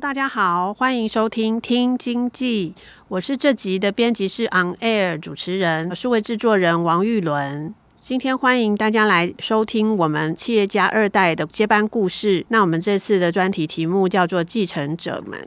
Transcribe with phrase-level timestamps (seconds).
[0.00, 2.72] 大家好，欢迎收听《听经济》，
[3.08, 7.74] 我是这集的编辑是 On Air 主持人，数位制作人王玉伦。
[7.98, 12.46] 今天欢迎大家来收听我们企业家二代的接班故事。
[12.48, 15.46] 那我们这次的专题题目叫做“继承者们”。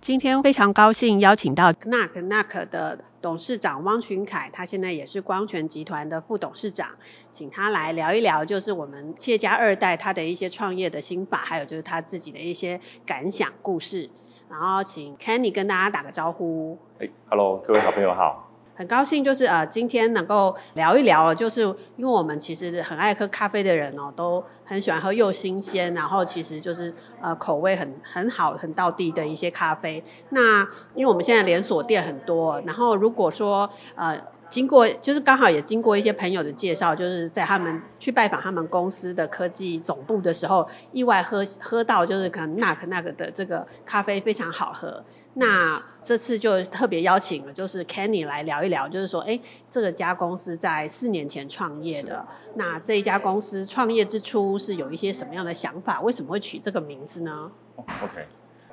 [0.00, 6.88] 今天非常高兴邀请到 Knack Knack 的董事长汪群凯，他现在也是光泉集团的副董事长，
[7.30, 14.08] 请他来聊一聊，就是我们企业家二代他的一些创业的心法，还有就是他自己的一些感想故事。
[14.48, 16.78] 然后请 Kenny 跟大家打个招呼。
[16.98, 18.49] 哎，Hello，各位好朋友好。
[18.80, 30.02] 很高兴，就是呃，今天能够聊一聊，就是因为我们其实很爱喝咖啡的人哦，都很喜欢喝又新鲜，然后其实就是呃口味很很好、很到地的一些咖啡。
[30.30, 34.18] 那因为我们现在连锁店很多，然后如果说呃。
[34.50, 45.02] 经过就是刚好也经过一些朋友的介绍，就是在他们去拜访他们公司的科技总部的时候，意外喝喝到就是可能 Knack Knack 的这个咖啡非常好喝。
[45.34, 56.00] 那这次就特别邀请了，就是 Kenny 来聊一聊，就是说，哎，这个家公司在四年前创业的，那这一家公司创业之初是有一些什么样的想法？
[56.00, 58.26] 为什么会取这个名字呢？OK。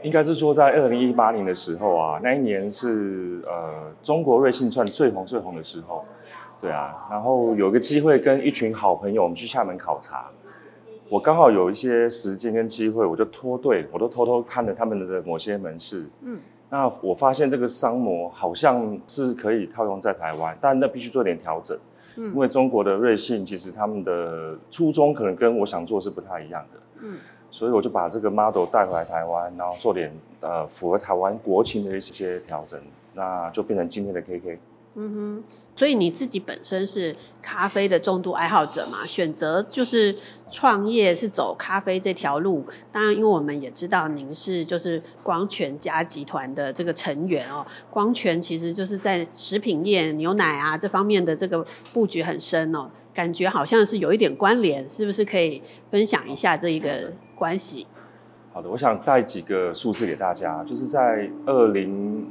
[0.03, 5.97] 应该是说，在二零一八年的时候啊，那一年是呃中国瑞幸串最红最红的时候，
[6.61, 10.27] 对啊，然后有个机会跟一群好朋友，我们去厦门考察，
[11.09, 16.39] 我刚好有一些时间跟机会，我就脱队，我都偷偷看了他们的某些门市，嗯，
[16.69, 21.75] 那我发现这个商模好像是可以套用在台湾，但那必须做点调整，
[22.17, 27.17] 嗯，因为中国的瑞幸其实他们的初衷可能跟我想做是不太一样的，嗯。
[27.49, 32.79] 所以我就把这个 model 带回来台湾，然后做点呃符合台湾国情的一些调整，
[33.13, 34.57] 那就变成今天的 KK。
[34.99, 35.43] 嗯哼，
[35.75, 40.15] 所以你自己本身是咖啡的重度爱好者嘛，选择就是
[40.49, 42.65] 创业是走咖啡这条路。
[42.91, 47.63] 当然，因为我们也知道您是就是光泉家集团的这个成员哦。
[47.91, 57.87] 光泉其实就是在食品业、牛奶啊这方面的这个布局很深哦，感觉好像是有一点关联，是不是可以分享一下这一个关系？
[58.51, 62.27] 好的，我想带几个数字给大家，就是在二零。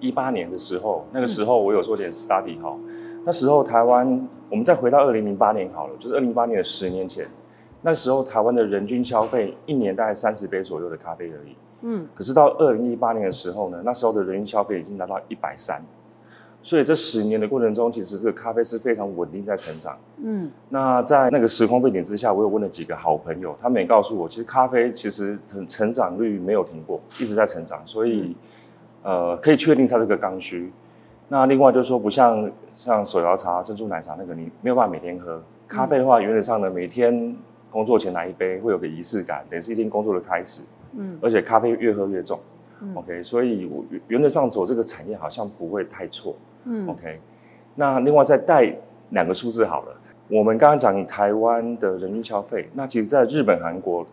[0.00, 7.26] 一八年的时候，那个时候我有做点 study 哈、嗯，那时候台湾，我们再回到二零零八年好了，就是二零零八年的十年前，
[7.82, 15.82] 那时候台湾的人均消费一年大概三十杯左右的咖啡而已，嗯，可是到二零一八年的时候呢，那时候的人均消费已经达到一百三，
[16.68, 28.20] 所以这十年的过程中，其实这个咖啡是非常稳定在成长，嗯，那在那个时空背景之下，我有问了几个好朋友，他们也告诉我，其实咖啡其实成成长率没有停过，一直在成长，所以。
[28.20, 28.34] 嗯
[29.04, 30.70] 呃，可以确定它是个刚需。
[31.28, 35.40] 那另外就是说，不像像手摇茶、珍珠奶茶那个，你没有办法每天喝。
[35.68, 37.34] 咖啡的话，原则上呢，每天
[37.70, 40.64] 工作前来一杯，会有个仪式感，等于是一天工作的开始。
[40.94, 41.16] 嗯。
[41.22, 42.38] 而且咖啡越喝越重。
[42.80, 42.92] 嗯。
[42.96, 46.34] OK，所以我原则上走这个产业好像不会太错。
[46.64, 46.88] 嗯。
[46.88, 47.20] OK，
[47.74, 48.72] 那另外再带
[49.10, 49.94] 两个数字好了。
[50.28, 54.04] 我们刚刚讲台湾的人均消费，那其实在日本、韩国，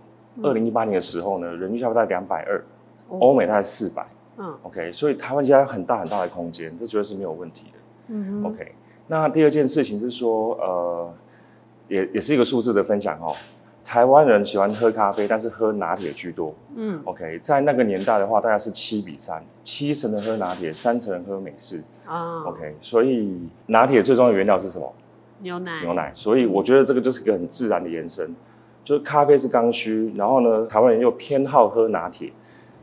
[0.41, 2.63] 二零一八年的时候呢，人均消费在两百二，
[3.09, 4.05] 欧美大概四百。
[4.37, 7.79] 嗯，OK，所以台湾家有很大很大的空间，这绝对是没有问题的。
[8.07, 8.71] 嗯，OK。
[9.07, 11.13] 那第二件事情是说，呃，
[11.87, 13.31] 也也是一个数字的分享哦。
[13.85, 16.53] 台湾人喜欢喝咖啡，但是喝拿铁居多。
[16.75, 21.81] 嗯，OK，在那个年代的话，大概是七比三，七成人喝拿铁，三成人喝美式。
[22.05, 24.91] 啊，OK，所以拿铁最重要的原料是什么？
[25.39, 25.81] 牛奶。
[25.83, 26.11] 牛奶。
[26.15, 28.35] 所以我觉得这个就是一个很自然的延伸，
[28.83, 32.33] 就是咖啡是刚需，然后呢，台湾人又偏好喝拿铁。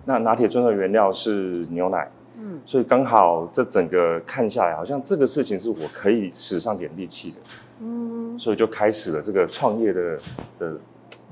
[0.05, 7.37] 那拿铁重要的原料是牛奶，嗯，所以刚好这整个看下来，好像这个事情是我可以使上点力气的，
[7.81, 10.19] 嗯，所以就开始了这个创业的
[10.59, 10.77] 的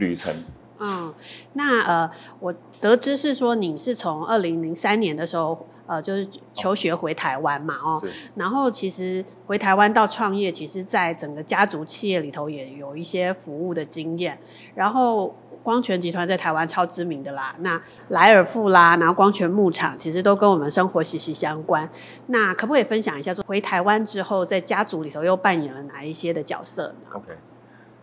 [0.01, 0.35] 旅程。
[0.81, 1.15] 嗯，
[1.53, 2.11] 那呃，
[2.41, 8.03] 我得知是说你是从二零零三年的时候，呃，就是求学回台湾嘛，哦，
[8.35, 14.37] 然后其实回台湾到创业，其实在整个家族企业里头也有一些服务的经验，
[14.75, 15.37] 然后。
[15.63, 21.87] 光泉集团在台湾超知名的啦，那莱尔富啦，然后光泉牧场，其实都跟我们生活息息相关。
[22.29, 27.33] 那可不可以分享一下，说回台湾之后，在家族里头又扮演了哪一些的角色呢？OK，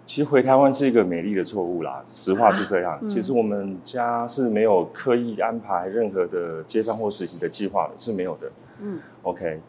[0.08, 2.94] 其实回台湾是一个美丽的错误啦，实话是这样。
[2.94, 8.50] 啊嗯、其实我们家是没有刻意安排任何的接班或实习的计划的，是没有的。
[8.82, 9.60] 嗯，OK。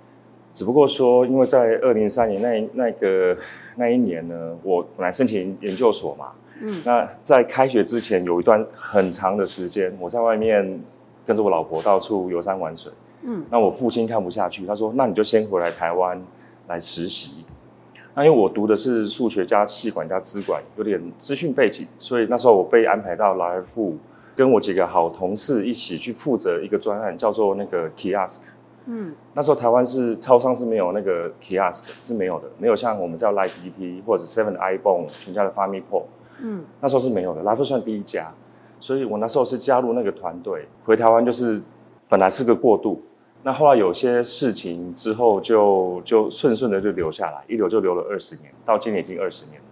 [0.53, 3.37] 只不过说，因为在二零三年那那个
[3.77, 6.33] 那一年呢，我本来申请研究所嘛，
[6.63, 10.81] 嗯，那在开学之前有一段很长的时间，我在外面
[11.27, 12.91] 跟着我老婆到处游山玩水，
[13.23, 16.21] 嗯，那我父亲看不下去，他说：“那你就先回来台湾
[16.69, 17.45] 来实习。”
[18.19, 23.97] 那因为我读的是数学加气管加资管，有点资讯背景，所以那时候我被安排到莱尔富，
[24.35, 28.41] 跟我几个好同事一起去负责一个专案，叫做那个 Kiosk。
[28.87, 36.03] 嗯，那时候台湾是超商是没有那个 kiosk 是没有的，没有像我们叫 Life EP 或者是 Seven iPhone 全家的 FamiPort，
[36.41, 38.33] 嗯，那时候是没有的，莱尔富算第一家，
[38.81, 41.63] 所以我那时候是加入那个团队，回台湾就是
[42.09, 43.01] 本来是个过渡，
[43.45, 49.67] 那后来有些事情之后就就顺顺的就留下来，一留就留了二十年，到今年已经二十年了。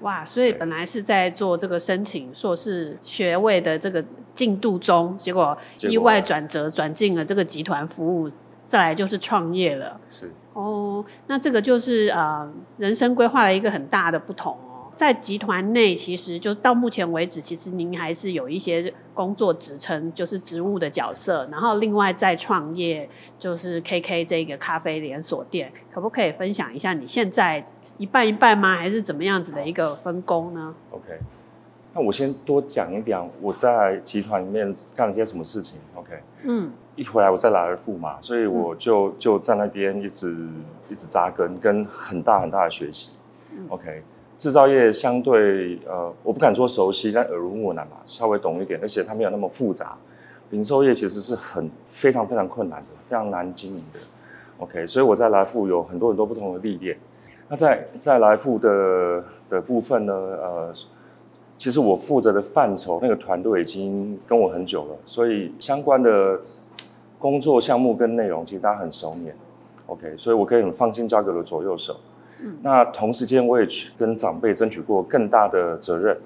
[0.00, 4.02] 哇，所以本来是在做这个申请硕士学位的这个
[4.32, 5.56] 进度中，结果
[5.88, 8.30] 意外转折转进了这个集团服务，
[8.64, 10.00] 再来就是创业了。
[10.08, 14.69] 是哦，那这个就是呃人生规划的一个很大的不同哦。
[15.00, 23.08] 在集团内，其实就到目前为止，其实您还是有一些工作职称，就是职务的角色，然后另外再创业，
[23.38, 27.64] 就是 KK 这个咖啡连锁店，可不可以分享一下你现在？
[27.96, 28.76] 一半一半吗？
[28.76, 31.18] 还是怎么样子的一个分工呢？OK，
[31.94, 35.78] 那我先多讲一点，我在集团里面干了些什么事情。
[35.94, 36.10] OK，
[36.44, 40.48] 嗯，一回来我在莱尔富嘛，所以我就、嗯、就在那边一直
[40.90, 43.12] 一直扎根，跟很大很大的学习。
[43.50, 44.02] 嗯、OK，
[44.40, 49.94] 制造业相对呃，我不敢说熟悉，但耳濡目染嘛，稍微懂一点，而且它没有那么复杂。
[50.48, 54.00] 零售业其实是很非常非常困难的，非常难经营的。
[54.56, 56.96] OK，所以我在来富有很多很多不同的历练。
[57.50, 60.72] 那在在来富的的部分呢，呃，
[61.58, 66.40] 其实我负责的范畴那个团队已经跟我很久了，所以相关的
[67.18, 69.32] 工作项目跟内容其实大家很熟稔
[69.84, 71.94] ，OK，所以我可以很放心交给了左右手。
[72.42, 76.16] 嗯，那同时间我也去跟长辈争取过更大的责任，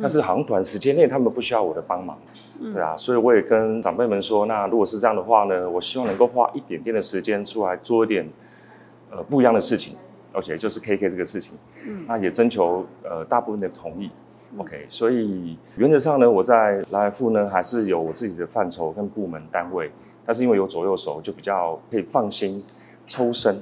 [0.00, 2.18] 但是好像短时间内他们不需要我的帮忙，
[2.60, 8.28] 嗯，对啊，所以我也跟长辈们说，那如果是这样的话呢，我希望能够花一点点的时间出来做一点
[9.10, 9.96] 呃不一样的事情。
[10.32, 14.08] 而且就是 KK 这个事情，嗯，那也征求呃大部分的同意
[14.56, 19.90] ，OK，所以原则上呢，我在莱尔富呢还是有我自己的范畴跟部门单位，
[20.24, 22.62] 但是因为有左右手，就比较可以放心
[23.08, 23.60] 抽身。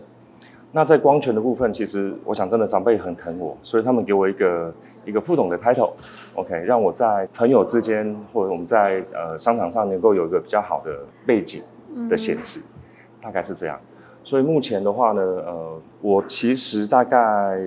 [0.73, 4.73] 那在光权的部分，其实我想真的长辈很疼我，所以他们给我一个
[5.07, 10.91] 一个副总的 title，OK，让我在朋友之间或者我们在呃商场上能够有一个比较好的
[11.25, 11.63] 背景
[12.11, 13.81] 的显示，嗯，大概是这样。
[14.23, 17.59] 所以目前的话呢，呃，我其实大概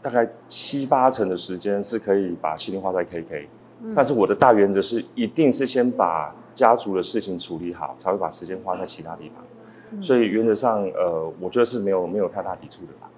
[0.00, 3.48] 大概七八成的时间是可以把麒麟花在 KK，
[3.82, 9.44] 嗯，但是我的大原则是一定是先把家族的事情处理好，才会把时间花在其他地方。
[9.92, 13.08] 嗯，所以原则上，呃，我觉得是没有没有太大抵触的吧。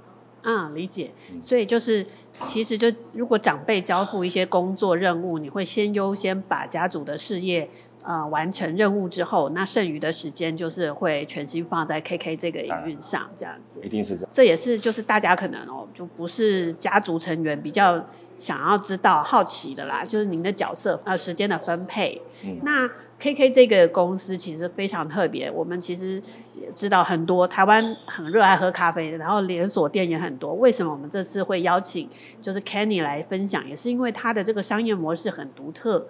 [0.44, 1.12] 嗯，理解。
[1.40, 2.04] 所以就是
[2.42, 7.70] 其实就如果长辈交付一些工作任务，你会先优先把家族的事业。
[8.04, 13.80] 呃，完成任务之后，那剩余的时间就是会全心放在 KK 这个营运上，这样子。
[13.84, 14.28] 一定是这样。
[14.30, 18.04] 这也是就是大家可能哦，就不是家族成员比较
[18.36, 22.20] 想要知道、好奇的啦，就是您的角色呃时间的分配。
[22.44, 22.58] 嗯。
[22.64, 22.88] 那
[23.20, 26.20] KK 这个公司其实非常特别，我们其实
[26.60, 30.54] 也知道很多台湾很热爱喝咖啡，然后连锁店也很多。
[30.54, 32.08] 为什么我们这次会邀请
[32.40, 36.08] 就是 Kenny 来分享，也是因为他的这个商业模式很独特。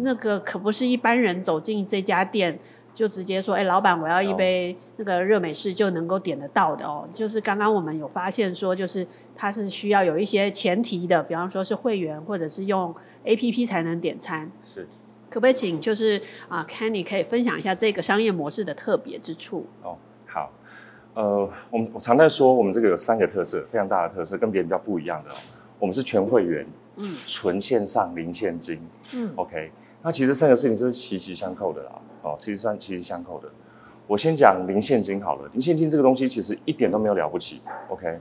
[0.00, 2.58] 那个可不是一般人走进这家店
[2.94, 7.08] 就直接说，哎，老板，我要一杯那个热美式就能够点得到的哦。
[7.12, 9.06] 就是刚刚我们有发现说，就是
[9.36, 12.92] 它是需要有一些前提的，比方说是会员或者是用
[13.24, 14.50] APP 才能点餐。
[14.64, 14.88] 是，
[15.30, 19.64] 可不可以请就是啊，Kenny 可以分享一下这个商业模式的特别之处？
[19.84, 20.50] 哦，好，
[21.14, 25.36] 呃，我们我常在说，我们这个有三个特色，非常大的特色，跟别人比较不一样的哦。
[25.78, 26.66] 我们是全会员。
[27.00, 28.76] 嗯，纯线上零现金，
[29.14, 29.70] 嗯，OK，
[30.02, 33.48] 那其实三个事情是息息相扣的啦，哦，其实算息息相扣的。
[34.06, 38.18] 我先讲零现金好了，零现金这个东西其实一点都没有了不起，OK，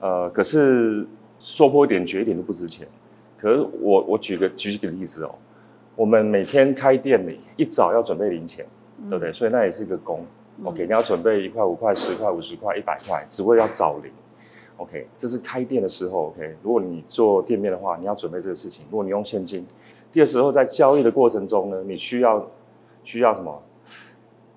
[0.00, 1.06] 呃，可是
[1.38, 2.88] 说破一点，绝一点都不值钱。
[3.36, 5.34] 可是我我举个举几个例子哦，
[5.94, 8.66] 我们每天开店里一早要准备零钱，
[9.02, 9.32] 嗯、对不对？
[9.32, 10.24] 所以那也是一个工
[10.64, 14.10] ，OK，你要准备一块、五块、十块、五十块、一百块，只为要找零。
[14.78, 16.28] OK，这是开店的时候。
[16.28, 18.84] OK，如果你做店面的话，你要准备这个事情。
[18.90, 19.66] 如果你用现金，
[20.12, 22.46] 第二时候在交易的过程中呢，你需要
[23.04, 23.62] 需要什么？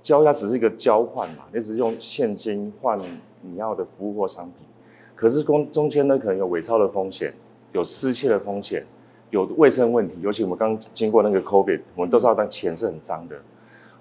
[0.01, 2.97] 交易它只是一个交换嘛，你只是用现金换
[3.41, 4.67] 你要的服务或商品。
[5.15, 7.31] 可是中中间呢，可能有伪钞的风险，
[7.73, 8.83] 有失窃的风险，
[9.29, 10.17] 有卫生问题。
[10.21, 13.35] 尤其我们刚经过那个 COVID，我们都知道，但钱是很脏的。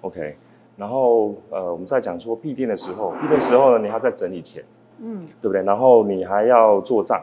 [0.01, 0.35] OK，
[0.77, 4.63] 然后呃，我们在讲说闭店的时候，闭店的时候呢，你还要再整理钱，
[4.97, 5.61] 嗯，对不对？
[5.61, 7.21] 然后你还要做账，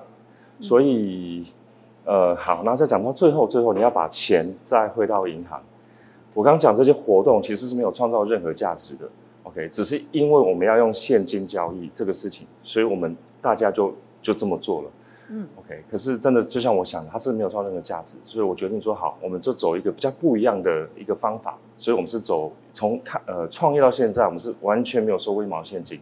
[0.61, 1.45] 所以
[2.09, 5.63] 呃，好，那再讲到最后，最后你要把钱再汇到银行。
[6.33, 9.09] 我刚刚讲这些活动其实是没有创造任何价值的。
[9.43, 13.17] OK，只是因为我们要用现金交易这个事情，所以我们。
[13.41, 14.91] 大家就就这么做了，
[15.29, 15.85] 嗯，OK。
[15.89, 21.57] 可是真的就像我想的，它是没有创造任何价值，所以我决定说好，我们就走一个比较不一样的一个方法。
[21.79, 26.01] 所以我们是走从看呃创业到现在，我们是完全没有收过一毛现金，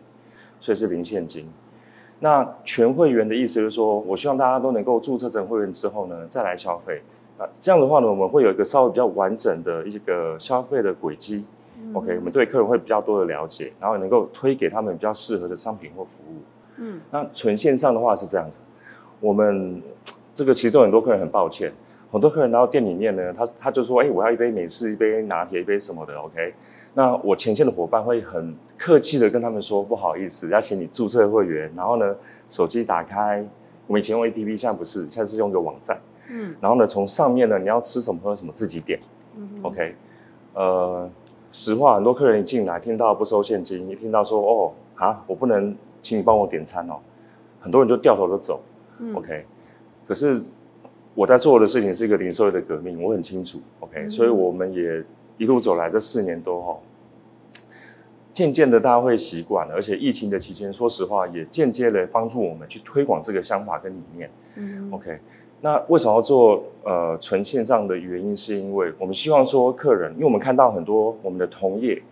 [0.61, 1.47] 所以是零现金。
[2.21, 7.03] 那全会员的意思就是说，我希望大家都能够注册成会员之后呢，再来消费
[7.37, 7.47] 啊。
[7.61, 11.45] 这样的话呢，我们会有一个稍微比较完整的一个消费的轨迹，
[11.79, 12.17] 嗯，OK。
[12.17, 16.37] 我们对客人会比较多的了解，然后能够推给他们比较适合的商品或服务。
[16.79, 18.63] 嗯，那纯线上的话是这样子，
[19.21, 19.83] 我们
[20.35, 21.73] 这个其中很多客人很抱歉，
[22.11, 26.55] 很多客人来到店里面呢，他他就说，哎、欸，我要一杯美式，一杯拿铁，一杯什么的，OK？
[26.97, 32.17] 那我前线的伙伴会很客气的跟他们说，不好意思，要请你注册会员，然后呢，
[32.49, 33.47] 手机打开，
[33.87, 36.01] 我们以前用 APP，现在不是，现在是用一个网站，
[36.31, 38.99] 嗯，然后呢，从上面呢，你要吃什么喝什么自己点，
[39.37, 39.95] 嗯，OK？
[40.55, 41.11] 呃，
[41.53, 45.77] 实话，很多客人一进来听到不收现金，一听到说，哦，啊，我不能。
[46.03, 47.01] 请你帮我点餐哦，
[47.59, 48.63] 很多人就掉头就走，
[49.01, 49.45] 嗯，OK。
[50.07, 50.41] 可是
[51.17, 54.03] 我在做的事情是一个零售业的革命，我很清楚，OK。
[54.03, 55.03] 嗯，所以我们也
[55.39, 56.79] 一路走来这四年多哈，
[58.33, 65.19] 渐渐的大家会习惯了，而且疫情的期间，说实话也间接的帮助我们去推广这个想法跟理念，嗯，OK。
[65.63, 72.03] 那为什么要做呃纯线上的原因，是因为我们希望说客人，因为我们看到很多我们的同业。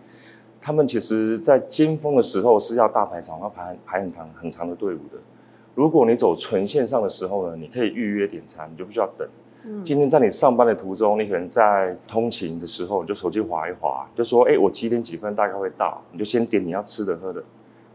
[0.59, 5.19] 他们其实，在尖峰的时候是要大排场，要排排很长很长的队伍的。
[5.75, 9.27] 如果你走纯线上的时候呢，你可以预约点餐，你就不需要等。
[9.65, 9.83] 嗯。
[9.83, 17.43] 今天在你上班的途中，你可能在通勤的时候，你就手机划一划，就说：“哎，我几点几分大概会到？”你就先点你要吃的喝的。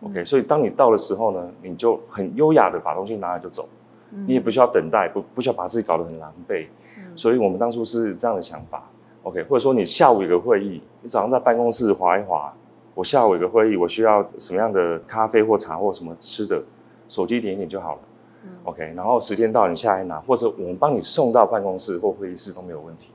[0.02, 3.68] OK，所以当你到的时候呢，你就很优雅的把东西拿来就走，
[4.26, 6.66] 你也不需要等待，不不需要把自己搞得很狼狈。
[7.14, 8.82] 所以我们当初是这样的想法。
[9.24, 12.52] OK，或者说你下午有个会议，你早上在办公室划一划。
[12.94, 16.62] 我下午有个会议，我需要什么样的咖啡或茶或什么吃的，
[17.08, 18.00] 手机点一点就好了。
[18.44, 23.10] 嗯，OK，然后时间到你下来拿，或者我们帮你送到办公室或会议室都没有问题。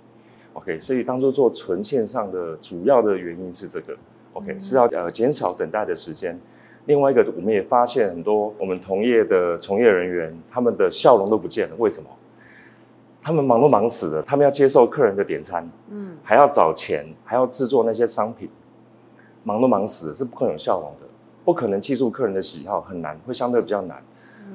[0.54, 3.96] OK，所以当初做纯线上的主要的原因是这个
[4.34, 6.40] ，OK，嗯，是要呃减少等待的时间。
[6.86, 12.10] 另外一个，我们也发现很多我们同业的从业人员，他们的笑容都不见了，为什么？
[13.24, 18.48] 他们忙都忙死了，他们要接受客人的点餐，嗯，还要找钱，还要制作那些商品。
[19.44, 21.08] 忙都忙死了，是不可能有笑容的，
[21.44, 24.04] 不可能记住客人的喜好，很难，会相对比较难。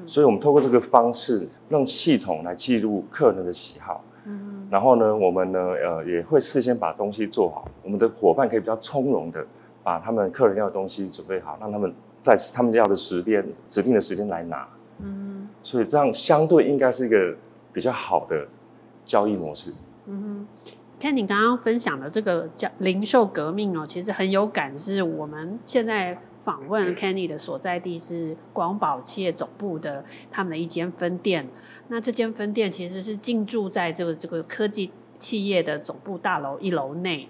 [0.01, 4.03] 嗯、所以，我们透过这个方式，用系统来记录客人的喜好。
[4.25, 9.45] 嗯，然后呢，我们呢，呃，也会事先把东西做好，我们的伙伴可以比较从容的
[9.83, 14.67] 把他们客人要的东西准备好，让他们在他们要的时间指定的时间来拿。
[14.99, 17.35] 嗯，所以这样相对应该是一个
[17.71, 18.47] 比较好的
[19.05, 19.71] 交易模式。
[20.07, 20.67] 嗯哼。
[20.99, 24.77] 看你刚刚分享的这个叫零售革命哦，其实很有感。
[24.77, 31.47] 是我们现在访问 Kenny 的所在地是广宝企业总部的他们的一间分店。
[31.87, 37.29] 那这间分店其实是进驻在这个这个科技企业的总部大楼一楼内。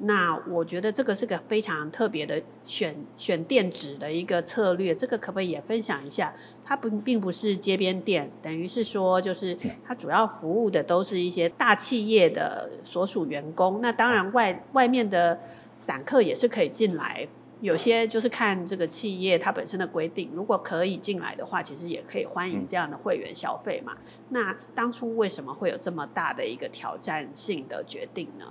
[0.00, 6.34] 那我觉得这个是个非常特别的选选店址的一个策略，这个可不可以也分享一下？
[6.62, 13.80] 它不并不是街边店，等于是说就是它主要服务的都是一些大企业的所属员工。
[13.80, 15.40] 那当然外外面的
[15.78, 17.26] 散客也是可以进来，
[17.60, 23.92] 有些就是看这个企业它本身的规定，如果可以进来的话，其实也可以欢迎这样的会员消费嘛。
[24.30, 28.46] 那当初为什么会有这么大的一个挑战性的决定呢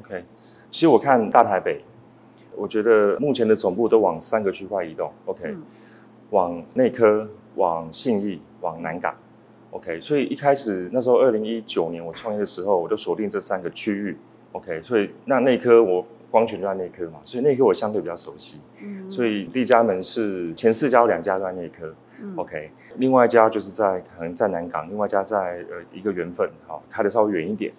[0.00, 0.24] ？OK。
[0.70, 1.82] 其实我看大台北，
[2.56, 5.62] 我觉得目前的总部都往三个区块移动，OK，、嗯、
[6.30, 9.14] 往内科、往信义、往南港
[9.72, 10.00] ，OK。
[10.00, 14.16] 所以一开始那时候二零一九年我创业的时候，我就锁定这三个区域
[14.52, 14.80] ，OK。
[14.82, 22.70] 所以那内科我光泉就在内科嘛，所以内科我相对比较熟悉，嗯，所以第一家门市前四家两家都在内科、嗯、，OK。
[22.96, 27.70] 另外一家就是在可能在南港，另外一家在呃一个缘分，好开的稍微远一点。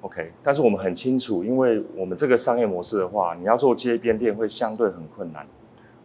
[0.00, 5.46] OK，但是我们很清楚，因为我们这个商业模式的话，你要做街边店会相对很困难。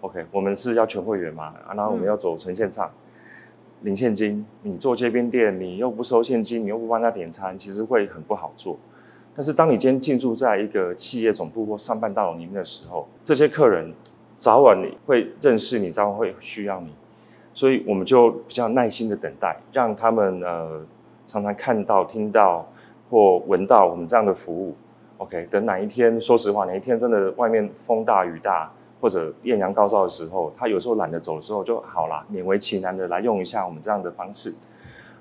[0.01, 2.91] OK，我们是要全会员嘛，啊然后我们要走纯线上，
[3.81, 4.45] 零现金。
[4.63, 8.77] 你做街边店，你又不收现金，你又不帮他点餐，其实会很不好做。
[9.35, 13.91] 但是当你今天进驻在一个企业总部或上班大楼里面的时候，这些客人
[14.35, 16.93] 早晚你会认识你，早晚会需要你，
[17.53, 20.85] 所以我们就比较耐心的等待，让他们呃
[21.25, 22.67] 常常看到、听到
[23.09, 24.75] 或闻到我们这样的服务。
[25.17, 28.71] OK，等哪一天，说实话，哪一天真的外面风大雨大
[29.01, 34.53] 或者艳阳高照的时候，他有时候懒得走的时候，就好啦，勉为其难的来用一下我们这样的方式。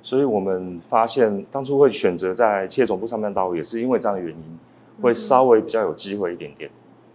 [0.02, 4.58] 所以我们发现，当初会选择在企业总部上班到，也是因为这样的原因，
[5.00, 6.70] 会稍微比较有机会一点点。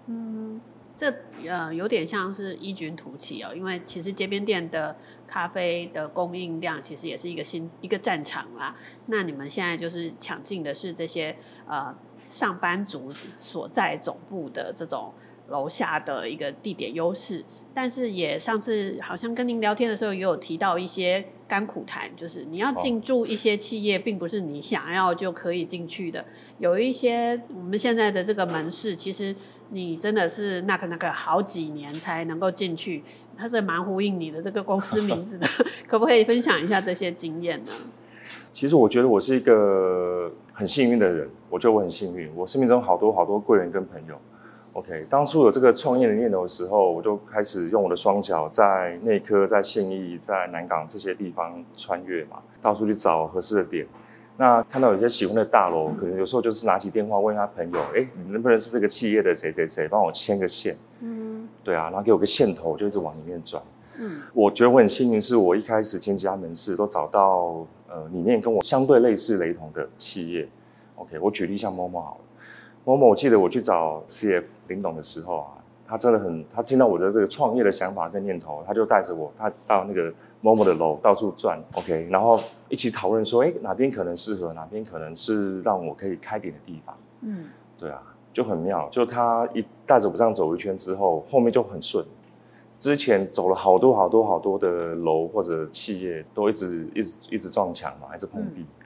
[0.08, 0.62] 嗯，
[0.96, 1.14] 这
[1.46, 4.96] 呃有点像是异军突起哦，因为其实街边店的
[5.28, 8.76] 咖啡的供应量其实也是一个新一个战场啦。
[9.08, 11.36] 那你们现在就是抢进的是这些
[11.68, 11.94] 呃。
[12.30, 15.14] 上班族所在总部的这种
[15.50, 26.26] 楼下的一个地点优势，但是也上次好像跟您聊天的时候也有提到一些甘苦谈，就是你要进驻一些企业，并不是你想要就可以进去的。
[26.60, 29.36] 有一些我们现在的这个门市，其实
[29.70, 33.04] 你真的是那个那个好几年才能够进去，
[33.36, 35.48] 它是蛮呼应你的这个公司名字的，
[35.88, 37.72] 可不可以分享一下这些经验呢？
[38.52, 44.20] 其实我觉得我是一个很幸运的人，我觉得我很幸运，我生命中好多好多贵人跟朋友。
[44.78, 53.88] OK，当初有这个创业的念头的时候，我就开始用我的双脚在内科、在信义、在南港这些地方穿越嘛，到处去找合适的点。
[54.38, 60.76] 那看到有些喜欢的大楼，可能有时候就是拿起电话问一下朋友，哎，你能不能是这个企业的谁谁谁，帮我牵个线？
[61.00, 63.64] 嗯，对啊，然后给我个线头，就一直往里面转。
[63.98, 67.66] 嗯，我觉得我很幸运，是我一开始进几家门市都找到。
[67.90, 70.46] 呃，理念跟我相对类似雷同的企业
[70.98, 72.27] ，OK，我举例像 Momo 好了
[72.88, 75.48] ，Momo，我记得我去找 CF 林董的时候啊，
[75.86, 80.10] 他真的很，他听到我的这个创业的想法跟念头，他就带着我，他到那个
[80.42, 82.40] Momo 的楼到处转，OK，然后
[82.70, 88.02] 一起讨论说，哎，哪边可能适合，哪边可能是让我可以开点的地方，嗯，对啊，
[88.32, 92.06] 就很妙，就他一带着我这样走一圈之后，后面就很顺。
[92.80, 98.62] 之前走了好多好多好多的楼或者企业，都一直一直一直撞墙嘛，一直碰壁。
[98.62, 98.77] 嗯、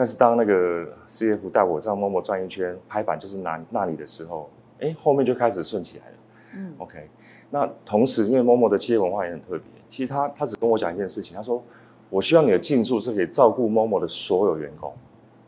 [0.00, 6.12] 但是当那个 CF 带我这样默默转一圈，拍板就是那那里的时候，哎，后面就开始顺起来了。
[6.56, 7.06] 嗯，OK。
[7.50, 9.60] 那同时，因为默默的企业文化也很特别，
[9.90, 11.62] 其实他他只跟我讲一件事情，他说
[12.08, 14.90] ：“我希望你的进驻是可以照顾默默的所有员工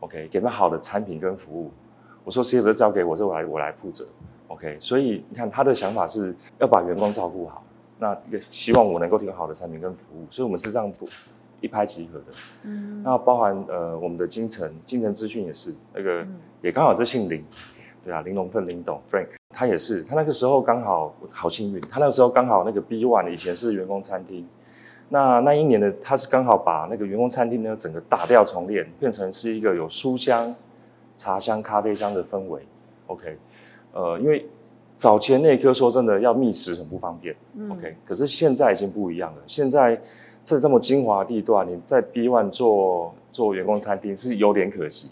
[0.01, 1.71] ，OK，给他们好的产品跟服务。”
[2.23, 4.05] 我说：“CF 交给我，这我来我来负责
[4.49, 7.63] ，OK。”所以你看他的想法是要把员工照顾好。
[7.97, 11.07] 那也希望我能够提供好的产品跟服务，所以我们是这样不
[11.63, 12.25] 一拍即合的。
[12.63, 17.43] 嗯，那包含呃我们的金城，金城资讯也是那个、嗯、也刚好是姓林，
[18.03, 24.45] 对啊，林龙奋林董 Frank，他也是他那个时候刚好好幸运，他那个时候刚好那个 B One 以前是员工餐厅，
[25.09, 30.53] 那那一年的他是刚好把那个员工餐厅呢整个打掉重练，变成是一个有书香、
[31.15, 32.61] 茶香、咖啡香的氛围。
[33.07, 33.37] OK，
[33.93, 34.45] 呃，因为。
[34.95, 39.41] 早前那科说真的要觅食很不方便，嗯，OK，可是现在已经不一样了。
[39.47, 39.99] 现在
[40.43, 45.09] 在这么精华地段，你在 B One 做做员工餐厅是有点可惜，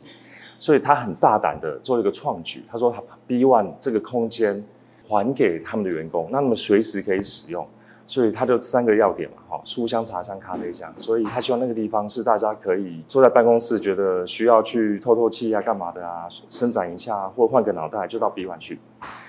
[0.59, 4.63] 所以他很大胆的做一个创举，他说他把 B One 这个空间
[5.07, 7.67] 还给他们的员工，那他们随时可以使用。
[8.07, 10.93] 所以他就三个要点嘛，哈，书香、茶香、咖啡香。
[10.97, 18.77] 所以他希望那个地方是大家可以坐在办公室，觉得需要去透透气啊，干嘛的啊，伸展一下或换个脑袋，就到 B One 去。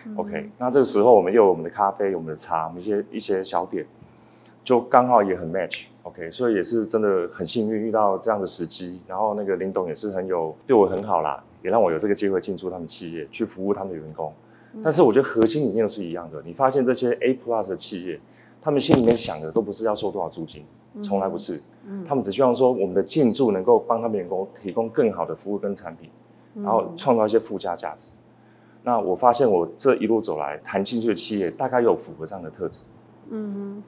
[0.05, 3.87] 嗯、OK，那这个时候我们又有我们的咖啡、我们的茶、我们一些一些小点，
[4.64, 5.85] 就刚好也很 match。
[6.03, 9.01] OK，所以也是真的很幸运遇到这样的时机。
[9.07, 14.33] 然后那个林董也是很有对我很好啦，也让我有这个机会进驻他们企业去服务他们的员工。
[14.75, 16.42] 嗯、但是我觉得核心理念都是一样的。
[16.44, 18.20] 你发现这些 A Plus 的企业。
[18.64, 20.64] 他们心里面想的都不是要收多少租金，
[21.03, 21.61] 从来不是。
[21.85, 26.09] 嗯，他们只希望说我们的进驻能够帮他们员工提供更好的服务跟产品，
[26.55, 28.12] 然后创造一些附加价值。
[28.85, 32.79] 那我发现我这一路走来谈进去的企业，大概有符合这样的特质。
[33.31, 33.83] 嗯，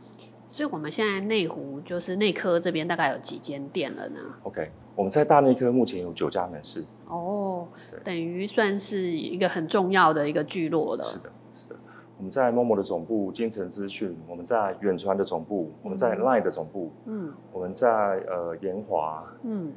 [0.54, 6.84] 所以我们现在内湖就是内科这边大概有几间店了呢？OK，我们在大内科目前有九家门市。
[7.08, 11.02] 哦，对，等于算是一个很重要的一个聚落了。
[11.02, 11.76] 是的，是的。
[12.16, 17.88] 我们在 Momo 的总部，金城资讯；我们在远传的总部，我们在 Line 的总部，嗯，我们在
[18.28, 19.72] 呃延华，嗯，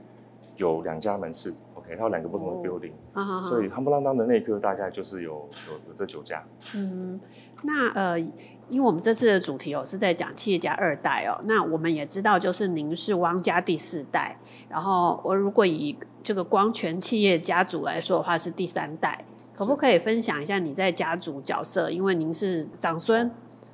[0.58, 5.32] 有两家门市，OK，它有两个不同的 building，哦，所以夯不啷当的内科大概就是有
[5.68, 6.46] 有有这九家。
[6.76, 7.20] 嗯，
[7.64, 14.38] 那呃，因为我们这次的主题哦是在讲企业家二代哦，那我们也知道就是您是汪家第四代，
[14.70, 19.26] 然后我如果以这个光全企业家族来说的话是第三代。
[19.54, 21.90] 可不可以分享一下你在家族角色？
[21.90, 23.28] 因为您是长孙，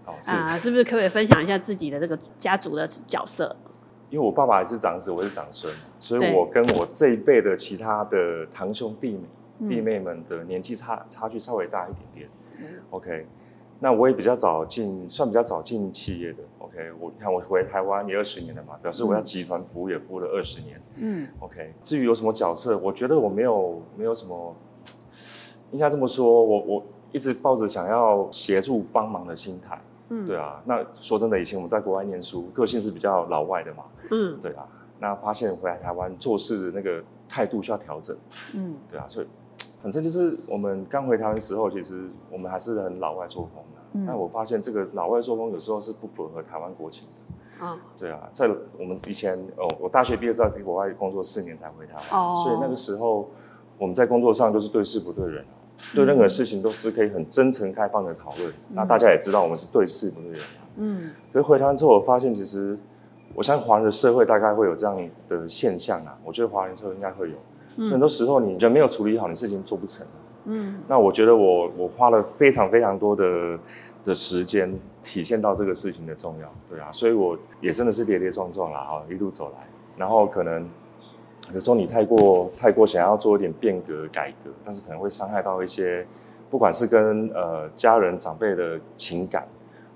[0.06, 3.54] 啊、哦呃，是不是可不可以分享一下自己的这个家族的角色？
[4.10, 9.20] 因为我爸爸也是长子，我是长孙，所以我跟我这一辈的其他的堂兄弟
[9.58, 12.30] 妹弟妹们的年纪差差距稍微大一点点。
[12.60, 13.28] 嗯、OK，
[13.84, 16.38] 那我也比较早进，算比较早进企业的。
[16.60, 20.82] OK，我你看我回台湾也二十年了嘛，表示我在集团服务也服务了二十年。
[20.96, 24.56] 嗯，OK，至于有什么角色，我觉得我没有没有什么，
[25.72, 29.78] 应该这么说，我我一直抱着想要协助帮忙的心态。
[30.08, 33.84] 嗯，对啊，那说真的，以前我们在国外念书，个性是比较老外的嘛。
[34.12, 34.66] 嗯，对啊，
[34.98, 38.16] 那发现回来台湾做事的那个态度需要调整。
[38.56, 39.28] 嗯，对啊，所以
[39.84, 43.82] 反正就是我们刚回台湾的时候，其实我们还是很老外作风的。
[43.92, 47.66] 嗯，但我发现这个老外作风有时候是不符合台湾国情的。
[47.66, 52.04] 啊，对啊，在我们以前哦，我大学毕业之后在国外工作四年才回台湾。
[52.20, 53.30] 哦，所以那个时候
[53.78, 55.46] 我们在工作上就是对事不对人。
[55.94, 60.42] 对任何事情都是可以很真诚开放的讨论，嗯、那大家也知道我们是对事不对人。
[60.78, 62.78] 嗯，所以回台湾之后，我发现其实，
[63.34, 64.96] 我相信华人的社会大概会有这样
[65.28, 66.18] 的现象啊。
[66.24, 67.36] 我觉得华人社会应该会有，
[67.78, 70.06] 嗯、很多时候你人没有处理好，你事情做不成。
[70.46, 73.60] 嗯，那我觉得我我花了非常非常多的
[74.04, 76.52] 的时间，体现到这个事情的重要。
[76.70, 80.70] 对啊，所以我也真的是跌跌撞撞啦，啊，一路走来，然后可能。
[81.54, 86.08] 有时候你太过太过想要做一点变革改革，但是可能会伤害到一些，
[86.50, 89.46] 不管是跟呃家人长辈的情感，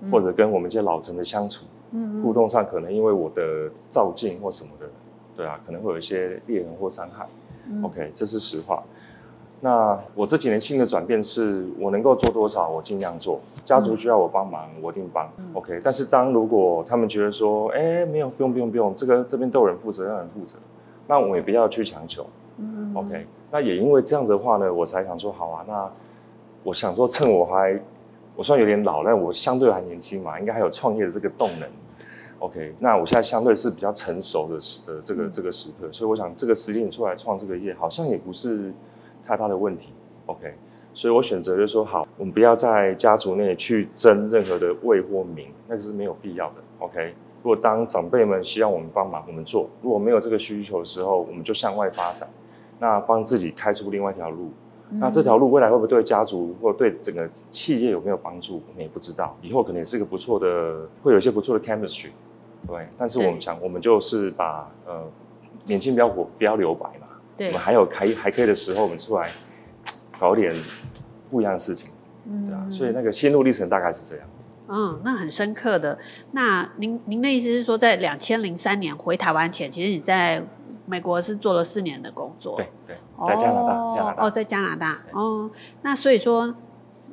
[0.02, 4.86] 嗯、或者跟我们这些老臣的相处，嗯嗯互动上，可能因为我的照镜或什么的，
[5.34, 7.26] 对啊，可能会有一些裂痕或伤害。
[7.68, 8.82] 嗯、OK，这是实话。
[9.60, 13.40] 那我这几年新的转变是，我能够做多少，我尽量做。
[13.64, 15.28] 家族需要我帮忙，我一定帮。
[15.36, 20.58] 嗯、OK，但是当如果他们觉得说，哎，没有，不用，不用，不用，这个这边都有人负责，让人负责。
[21.08, 22.24] 那我们也不要去强求，
[22.58, 23.26] 嗯，OK。
[23.50, 25.90] 那也因为这样子的话呢，我才想说，好啊，那
[26.62, 27.80] 我想说，趁我还
[28.36, 31.68] 我算有点老，但我相对还年轻嘛，应该还有创业的这个动能
[32.38, 32.74] ，OK。
[32.80, 38.72] 那我现在相对是比较成熟的时呃这个这个时刻，所以我想这个时间出来创这个业，好像也不是
[39.26, 39.90] 太大的问题
[40.26, 40.54] ，OK。
[40.94, 47.14] 所以我选择就是说，好，我们不要在家族内去争任何的位或名，那个是没有必要的，OK。
[47.40, 52.28] 如果当长辈们需要我们帮忙，我们做；如果没有这个需求的时候，我们就向外发展，
[52.80, 54.50] 那帮自己开出另外一条路。
[54.90, 59.36] 嗯、那这条路未来会不会对家族或对整个企业有没有帮助，我们也不知道。
[59.40, 62.08] 以后可能也是个不错的，会有一些不错的 chemistry，
[62.66, 62.88] 对。
[62.98, 65.04] 但是我们想，我们就是把呃
[65.66, 67.06] 年轻不要活，不要留白嘛。
[67.36, 67.48] 对。
[67.48, 69.28] 我们还有还还可以的时候，我们出来
[70.18, 70.52] 搞点
[71.30, 71.90] 不一样的事情，
[72.26, 72.66] 嗯、对啊。
[72.70, 74.28] 所以那个心路历程大概是这样。
[74.70, 75.98] 嗯，那很深刻的。
[76.32, 80.42] 那您您的意思是说，在两千零三年回台湾前，其实你在
[80.84, 82.54] 美国是做了四年的工作。
[82.56, 84.22] 对对，在加拿大，哦、加拿大。
[84.22, 85.02] 哦，在加拿大。
[85.10, 86.54] 对哦，那所以说，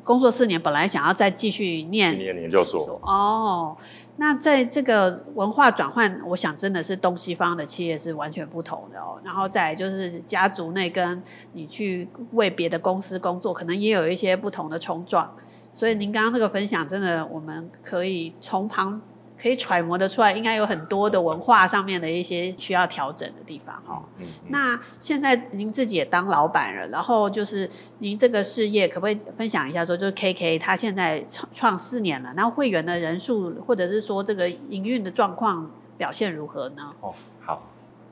[0.04, 3.00] 工作四年，本来想要再继续念念研究所。
[3.04, 3.78] 哦，
[4.18, 9.20] 那在这个文化转换，我想真的是东西方的企业是完全不同的哦。
[9.24, 15.36] 然后再就是家族内跟你去为别的公司工作，可能也有一些不同的冲撞。
[15.74, 19.02] 所以您刚刚这个分享，真的我们可以从旁
[19.38, 24.04] 可以揣摩得出来，应该有很多的文化上面的一些需要调整的地方哈。
[24.18, 27.70] 嗯嗯、那现在您自己也当老板了，然后就是
[28.00, 36.92] 您这个事业可不可以分享一下说，就是 KK 他现在创创四年了，那会员的人数或者是说这个营运的状况表现如何呢？
[37.02, 37.14] 哦，
[37.46, 37.62] 好，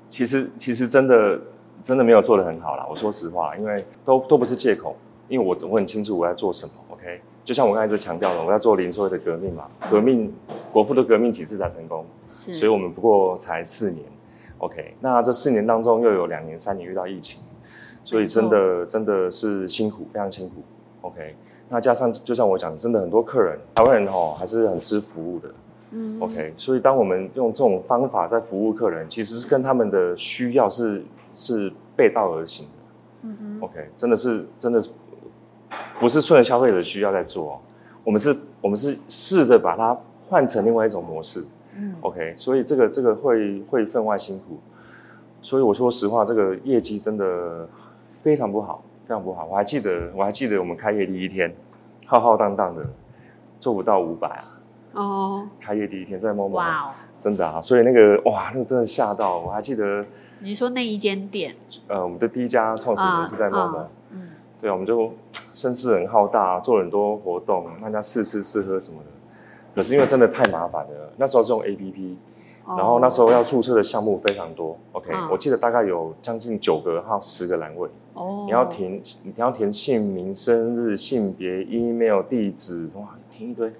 [0.10, 1.40] 其实其实真的
[1.82, 2.86] 真的没有做得很好啦。
[2.90, 4.96] 我说实话，因为都都不是借口，
[5.30, 6.74] 因为我我很清楚我在做什么。
[7.44, 10.34] 就像我刚才一直强调的，我要做零售业的革命嘛，革命
[10.72, 14.06] 国父的革命几次才成功，是，所以我们不过才四年
[14.60, 17.42] ，OK，那这四年当中又有两年、三年遇到疫情，
[18.06, 20.56] 所以真的真的是辛苦，非常辛苦
[21.02, 21.36] ，OK，
[21.68, 25.50] 那加上就像我讲，真的很多客人，台湾人哦还是很吃服务的，
[25.92, 31.04] 嗯，OK，所以当我们用这种方法在服务客人，其实是跟他们的需要是
[31.36, 32.72] 是背道而行的，
[33.24, 34.90] 嗯哼，OK，真的是真的是。
[36.04, 37.62] 不是顺着消费者需要在做，
[38.04, 41.42] 我们是，我们是试着把它换成另外一种模式。
[41.78, 44.60] 嗯，OK，所以这个这个会会分外辛苦。
[45.42, 47.66] 所以我说实话，这个业绩真的
[48.06, 49.48] 非常不好，非常不好。
[49.50, 51.56] 我还记得，我还记得我们开业第一天，
[52.06, 52.86] 浩浩荡荡的
[53.58, 54.44] 做不到五百啊。
[54.92, 55.48] 哦。
[55.62, 59.38] 开业第一天在 Momo，哇哦，真的啊，所以那个哇，那个真的吓到。
[59.40, 60.06] 我还记得。
[60.42, 61.56] 你说那一间店？
[61.88, 63.86] 呃，我们的第一家创始人是在 Momo。
[64.12, 64.20] 嗯。
[64.20, 65.12] 嗯对，我们就
[65.54, 69.06] 声势很浩大，做很多活动，大家试吃试喝什么的。
[69.76, 72.16] 可是因为真的太麻烦了，那时候是用 APP，
[72.68, 74.78] 然后那时候要注册的项目非常多。
[74.92, 77.88] OK，我记得大概有将近九个号、十个栏位。
[78.14, 83.72] 哦，你要填，你要填姓名、生日、性别、email、地址，哇，填一堆。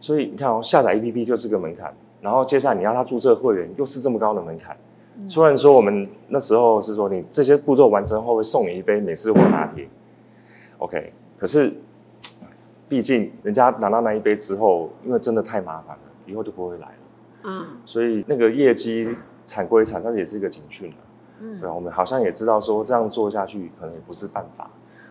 [0.00, 4.76] 所以你看哦，下载 APP 就是个门槛，然后接下来你要他注册会员，又是这么高的门槛。
[5.26, 9.88] 虽然说我们那时候是说你这些步骤完成后会送你一杯美式或拿铁
[10.78, 11.72] ，OK，可是
[12.88, 16.94] 毕竟人家拿到那一杯之后，因为真的太麻烦了，以后就不会来了。
[17.44, 19.14] 嗯，所以那个业绩
[19.44, 20.96] 惨归惨，但是也是一个警讯了。
[21.40, 24.68] 嗯，对啊，我们好像也知道说这样做下去可能也不是办法。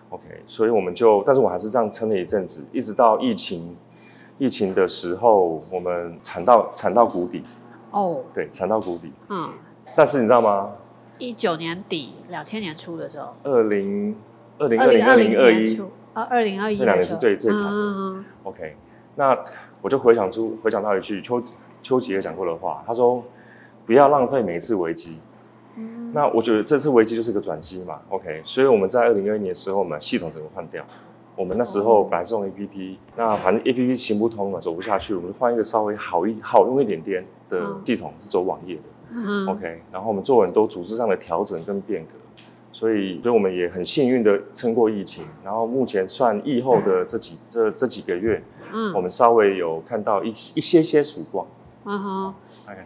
[0.10, 3.76] OK，所以我们就，但是我还是这样撑了一阵子，一直到疫情，
[4.38, 7.44] 疫情的时候，我们惨到惨到谷底。
[7.92, 9.12] 哦，对，惨到谷底。
[9.30, 9.50] 嗯，
[9.96, 10.72] 但是你知道吗？
[11.18, 14.16] 一九年底，两千年初的时候，二零
[14.58, 15.82] 二零二零二零二一
[16.14, 17.70] 啊，二零二一这两年是最最惨的。
[17.72, 18.76] 嗯 OK，
[19.16, 19.38] 那
[19.82, 21.42] 我就回想出回想到一句邱
[21.84, 23.24] 邱吉尔讲过的话，他说
[23.86, 25.18] ：“不要浪费每一次危机。”
[26.14, 30.84] 那我觉得这次危机就是个转机嘛，OK，所以我们在二零二一年的时候，我们系统整个换掉。
[31.36, 38.82] 我们那时候本来是用 APP，那反正 APP 行不通嘛，走不下去，我们就换一个稍微好一好用一点点的系统，是走网页的。
[39.12, 42.17] 嗯，OK，然后我们做很多组织上的调整跟变革，
[42.78, 45.26] 所以所以我们也很幸运的撑过疫情。
[45.44, 51.48] 然后目前算疫后的这几这这几个月，嗯，我们稍微有看到一一些些曙光。
[51.86, 52.34] 嗯哼。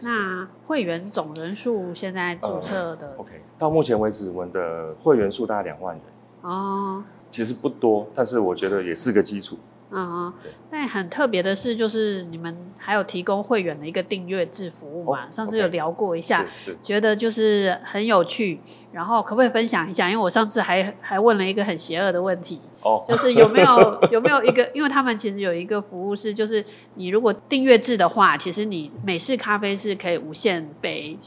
[0.04, 6.04] 那会员总人数现在注册的、呃、OK，到目前为止，我们的会员数大概两万人
[6.42, 9.58] 哦，其实不多，但是我觉得也是个基础。
[9.94, 10.32] 嗯嗯，
[10.70, 15.24] 那很特别的是，就是你们还有提供会员的一个订阅制服务嘛？
[15.24, 16.46] 哦、上次有聊过一下，
[16.82, 18.58] 觉得就是很有趣。
[18.92, 20.10] 然后可不可以分享一下？
[20.10, 24.68] 因为我上次还还问了一个很邪恶的问题，哦，就是有没有 有没有一个？
[24.74, 26.62] 因为他们其实有一个服务是，就是
[26.96, 31.18] 你如果订阅制的话，其实你美式咖啡是可以无限杯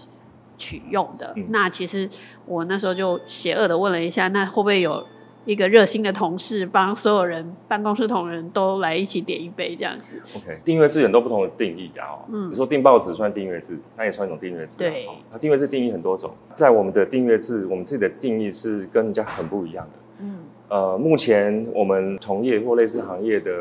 [0.58, 1.34] 取用的。
[1.36, 2.08] 嗯、那其实
[2.46, 5.06] 我那时候就邪恶的问了一下，那会不会有？
[5.46, 10.20] 一个热心的同事帮所有人办公室同仁都来一起点一杯这样子。
[10.38, 12.20] OK，订阅制很多不同的定义啊。
[12.28, 14.78] 嗯，比如说订报纸算订阅制，那也算一种订阅制。
[14.80, 19.92] 对，那订阅制定义很多种，在我们的订阅制，我们自己的定义是跟人家很不一样的。
[20.20, 20.38] 嗯，
[20.70, 23.52] 呃，目前我们同业或类似行业的，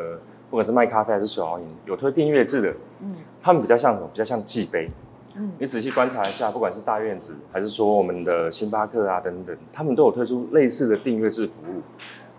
[0.48, 4.08] 不管是卖咖啡还是手摇饮，有推订阅制的，嗯，他们比较像什么？
[4.12, 4.88] 比较像寄杯。
[5.36, 11.82] 嗯，你仔细观察一下，不管是大院子，还是说我们的星巴克啊等等，他们都有推出类似的订阅制服务。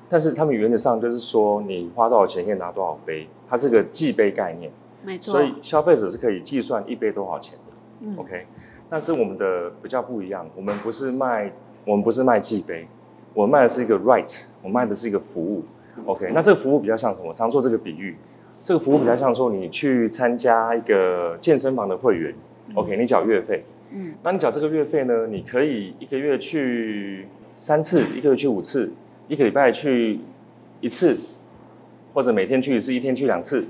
[0.07, 4.71] 但是他们原则上就是说，你花多少钱可以拿多少杯，它是个计杯概念。
[5.03, 5.33] 没错。
[5.33, 7.73] 所以消费者是可以计算一杯多少钱的。
[8.01, 8.15] 嗯。
[8.15, 8.45] OK，
[8.89, 11.51] 但是我们的比较不一样，我们不是卖，
[11.85, 12.87] 我们不是卖计杯，
[13.33, 15.63] 我们卖的是一个 right，我们卖的是一个服务。
[16.05, 17.27] OK，那这个服务比较像什么？
[17.27, 18.15] 我常做这个比喻，
[18.61, 22.33] 这个服务比较像说你去参加一个健身房的会员。
[22.75, 25.27] OK，你缴月费，嗯，那你缴这个月费呢？
[25.27, 28.93] 你可以一个月去三次，一个月去五次，
[29.27, 30.19] 一个礼拜去
[30.81, 31.17] 一次，
[32.13, 33.65] 或者每天去一次，一天去两次，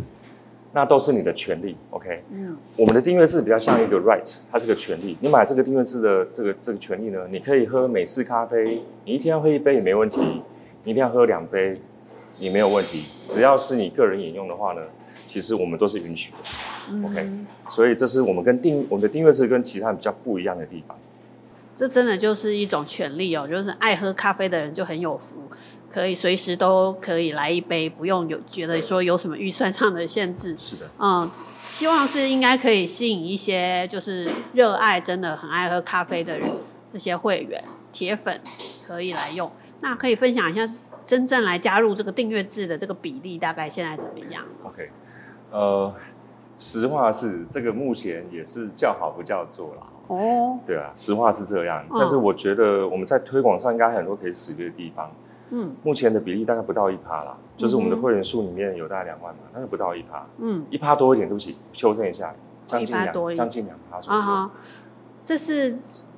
[0.74, 1.78] 那都是你的权利。
[1.92, 5.16] OK，嗯，我们的订阅制比较像一个 right，它是个权利。
[5.22, 10.20] 你买这个订阅制的这个这个权利呢，你可以喝美式咖啡，你一天要喝一杯也没问题，
[10.84, 11.80] 你一天要喝两杯
[12.40, 14.82] 你没有问题，只要是你个人饮用的话呢，
[15.36, 17.08] 其实我们都是允许的。
[17.10, 17.30] OK，
[17.70, 20.98] 所以这是我们跟订我们的订阅制跟其他人比较不一样的地方。
[21.76, 25.36] 这真的就是一种权利哦，就是爱喝咖啡的人就很有福，
[25.90, 30.56] 可以随时都可以来一杯，不用有觉得说有什么预算上的限制。
[30.58, 31.30] 是的，嗯，
[31.68, 36.50] 希望是应该可以吸引一些就是热爱真的很爱喝咖啡的人，
[36.88, 38.40] 这些会员铁粉
[38.88, 39.52] 可以来用。
[39.82, 40.66] 那可以分享一下
[41.04, 44.90] 真正来加入这个订阅制的这个比例大概现在怎么样？OK，
[45.56, 45.94] 呃。
[46.58, 49.88] 实话是，这个目前也是叫好不叫座啦。
[50.08, 51.84] 哦，对啊，实话是这样。
[51.90, 55.12] 嗯、但是我觉得我们在推广上应该很多可以使力的地方。
[55.50, 60.26] 嗯，目前的比例大概不到一趴啦，就是我们的会员数里面有大概两万嘛，但是不到一趴。
[60.38, 62.34] 嗯，一趴多一点，对不起，修正一下，
[62.66, 64.18] 将近两，将近两趴左右。
[64.18, 64.50] 啊，
[65.26, 65.76] 这是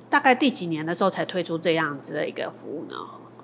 [0.08, 2.94] 大概第几年的时候才推出这样子的一个服务呢？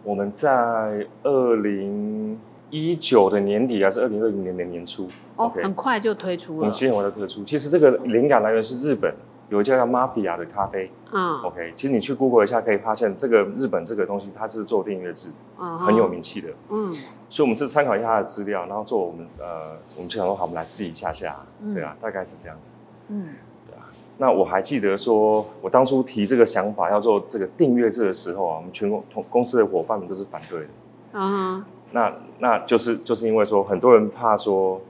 [0.05, 2.39] 我们在二零
[2.71, 5.11] 一九的年底还是二零二零年的年初。
[5.37, 6.59] 哦，okay, 很快就推出了。
[6.61, 9.13] 我们今年我的推出，其实这个灵感来源是日本
[9.49, 10.91] 有一家叫 Mafia 的咖啡。
[11.13, 16.49] 嗯，OK，其实你去 Google 一下可以发现，这个日本这个东西它是做订阅制，嗯，很有名气的。
[16.71, 16.93] 嗯，
[17.29, 21.37] 所以我们是参考一下它的资料，然后做我们呃，我们就想说好，我们来试一下下，
[21.75, 22.75] 对啊，大概是这样子。
[23.09, 23.35] 嗯，
[23.67, 23.87] 对啊。
[24.19, 30.67] 那我还记得说，我当初提这个想法要做这个订阅制的时候啊，我们全公同公司的伙伴们都是反对的。
[31.13, 34.81] 嗯，那那就是就是因为说很多人怕说。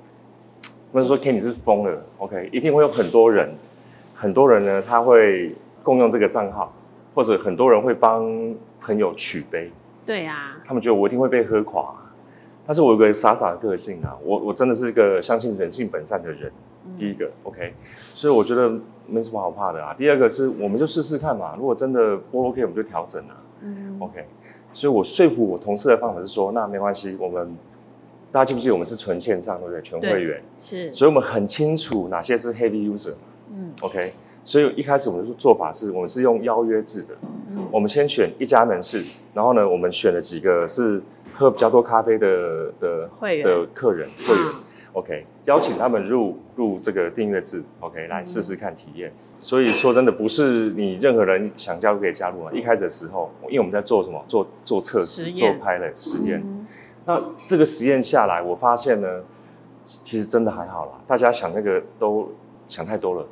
[0.94, 2.48] 不是说 Ken 你是疯了，OK？
[2.52, 3.52] 一定会有很多人，
[4.14, 5.52] 很多人呢，他会
[5.82, 6.72] 共用这个账号，
[7.12, 8.24] 或者很多人会帮
[8.80, 9.72] 朋友取杯。
[10.06, 10.62] 对呀、啊。
[10.64, 11.92] 他们觉得我一定会被喝垮，
[12.64, 16.52] 但是我有个傻傻的个性啊，我我真的是一个相信人性本善的人。
[16.96, 18.70] 第一个 OK，所以我觉得
[19.08, 19.92] 没什么好怕的啊。
[19.98, 23.34] 第二个是我们就试试看嘛，如果真的不 OK，我们就调整啊。
[23.62, 24.24] 嗯，OK。
[24.72, 27.56] 所以我说服我同事的方法是说，那没关系，我们
[28.34, 29.80] 大家记不记得我们是纯线上，对不对？
[29.80, 33.14] 全会员是，所以我们很清楚哪些是 heavy user。
[33.48, 34.12] 嗯，OK。
[34.44, 37.14] 所以一开始我们的做法是我们是用邀约制的。
[37.52, 39.00] 嗯，我们先选一家门市，
[39.34, 41.00] 然后呢，我们选了几个是
[41.32, 44.52] 喝比较多咖啡的的会员的客人会员。
[44.94, 49.10] OK，邀请他们入入这个订阅制，OK，来试试看体验。
[49.10, 52.52] 嗯、所以说真的不是你任何人想加入可以加入啊。
[52.52, 54.24] 一开始的时候，因为我们在做什么？
[54.26, 56.40] 做做测试，做 pilot 实验。
[56.44, 56.63] 嗯、
[57.06, 59.08] 那这个实验下来，我发现呢，
[59.86, 60.92] 其实真的还好啦。
[61.06, 62.28] 大家想那个都
[62.66, 63.26] 想太多了。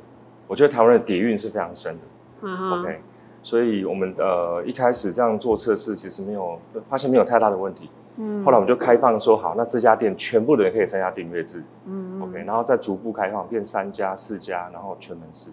[0.47, 2.49] 我觉得台湾的底蕴是非常深的。
[2.79, 3.01] OK，
[3.41, 6.59] 所以我们呃一开始这样做测试，其实没有
[6.89, 7.89] 发现没有太大的问题。
[8.17, 15.49] 嗯，后来我们就开放说好，那这家店全部的人可以参加订阅制，嗯，OK，然后再逐步开放变三家、四家，然后全门市。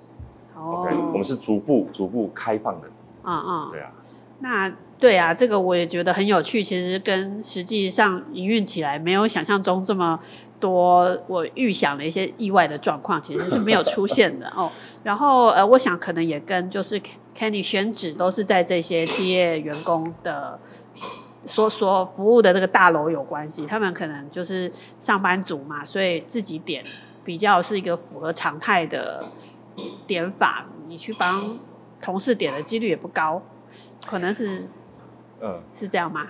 [0.54, 2.88] 哦，OK，我们是逐步逐步开放的。
[3.24, 3.90] 嗯嗯，对啊。
[4.40, 6.62] 那对啊，这个我也觉得很有趣。
[6.62, 10.18] 其实跟实际上营运起来没有想象中这么
[10.58, 14.70] 多，我预想的一些意外的状况其实是没有出现的哦。
[15.02, 17.00] 然后呃，我想可能也跟就是
[17.36, 20.58] Kenny 选址都是在这些企业员工的。
[21.46, 26.84] 所所服务的这个大楼有关系，他们可能就是上班族嘛，所以自己点
[27.24, 29.24] 比较是一个符合常态的
[30.06, 30.66] 点法。
[30.86, 31.58] 你去帮
[31.98, 33.40] 同事点的几率也不高，
[34.06, 34.64] 可能是，
[35.40, 36.26] 嗯，是这样吗？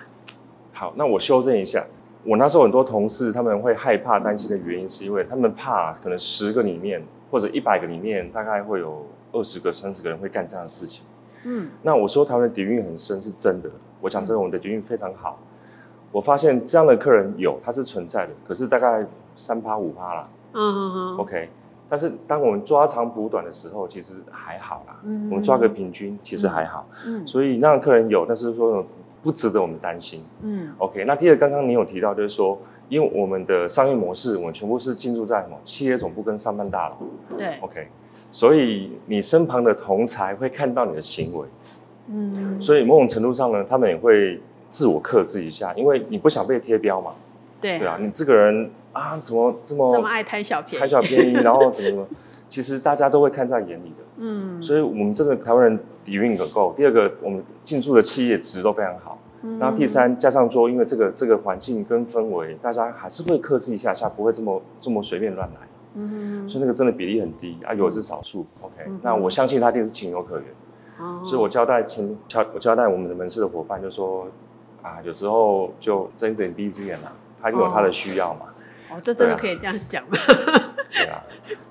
[0.73, 1.85] 好，那我修正一下，
[2.25, 11.05] 我那时候很多同事他们会害怕、担心的原因，是因为他们怕可能十个里面或者一百个里面，大概会有二十个、三十个人会干这样的事情。
[11.45, 13.71] 嗯，那我说台湾的底蕴很深，是真的。
[14.01, 15.39] 我讲真的，我们的底蕴非常好。
[16.13, 19.07] 我发现这样的客人有，他是存在的，可是大概
[19.37, 20.29] 三趴五趴啦。
[20.53, 21.17] 嗯嗯嗯。
[21.19, 21.49] OK，
[21.91, 24.97] 但是当我们抓长补短的时候，其实还好啦。
[25.03, 25.29] 嗯。
[25.29, 26.89] 我们抓个平均，其实还好。
[27.05, 27.27] 嗯。
[27.27, 28.87] 所以那样的客人有，但是说
[29.23, 30.25] 不值得我们担心。
[30.43, 30.73] 嗯。
[30.79, 32.57] OK，那第二，刚刚你有提到，就是说，
[32.89, 36.97] 因为我们的商业模式，我们全部是进驻在什么企业总部跟上班大楼。
[37.37, 37.59] 对。
[37.61, 37.89] OK，
[38.31, 41.47] 所以你身旁的同才会看到你的行为。
[42.07, 47.13] 嗯，所以某种程度上呢，他们也会自我克制一下，因为你不想被贴标嘛。
[47.61, 50.79] 对，对啊，你这个人啊，怎么这么这么爱贪小便宜？
[50.79, 52.07] 贪小便宜，然后怎么怎么？
[52.49, 54.05] 其实大家都会看在眼里的。
[54.17, 56.75] 嗯，所以我们这个台湾人底蕴可够。
[56.77, 59.19] 第二个，我们进驻的企业值都非常好。
[59.43, 65.61] 嗯，然后第三，加上说，因为这个这个环境跟氛围，大家还是会克制一下下，不会这么这么随便乱来。
[65.95, 68.45] 嗯，所以那个真的比例很低啊，有的是少数。
[68.61, 70.47] OK，那我相信他一定是情有可原。
[71.25, 74.27] 所以我交代前交我交代我们的门市的伙伴就说
[74.83, 77.11] 啊，有时候就睁一只眼闭一只眼啦，
[77.43, 78.47] 他有他的需要嘛。
[78.91, 80.17] 哦，这真的可以这样讲吗？
[80.91, 81.23] 对啊，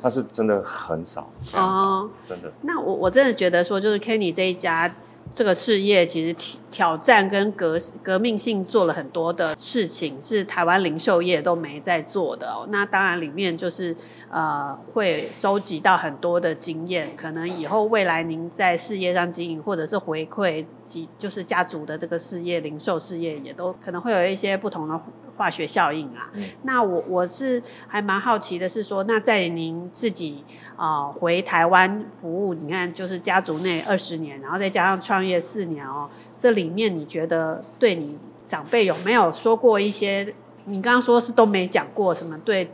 [0.01, 2.51] 但是真的很少，哦，真的。
[2.61, 4.93] 那我我真的觉得说，就是 Kenny 这一家。
[5.31, 6.35] 这个事业其实
[6.71, 12.65] 挑战跟革革命性做了很多的事情，是台湾零售业都没在做的哦。
[12.71, 13.95] 那当然里面就是
[14.31, 24.99] 呃会收集到很多的经验，可能以后未来您在事业上经营，或者是回馈及就是家族的这个事业零售事业，也都可能会有一些不同的
[25.39, 26.29] 化学效应啊。
[26.33, 30.43] 嗯、那我我是还蛮好奇的是说，那在您自己
[30.75, 35.19] 啊、呃、回台湾服务，你看就是家族内二十年，然后再加上创。
[35.19, 40.33] 创业四年哦，这里面你觉得对你长辈有没有说过一些？
[40.63, 42.71] 你刚刚说是都没讲过什么对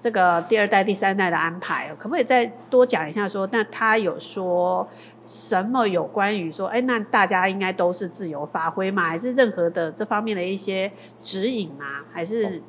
[0.00, 3.44] 这个第二代、第三代的安排，可不可以再多讲一下说？
[3.44, 4.86] 说那他有说
[5.22, 9.02] 什么有关于说，哎，那大家应该都是自由发挥吗？
[9.02, 12.04] 还是任何的这方面的一些指引吗？
[12.10, 12.62] 还是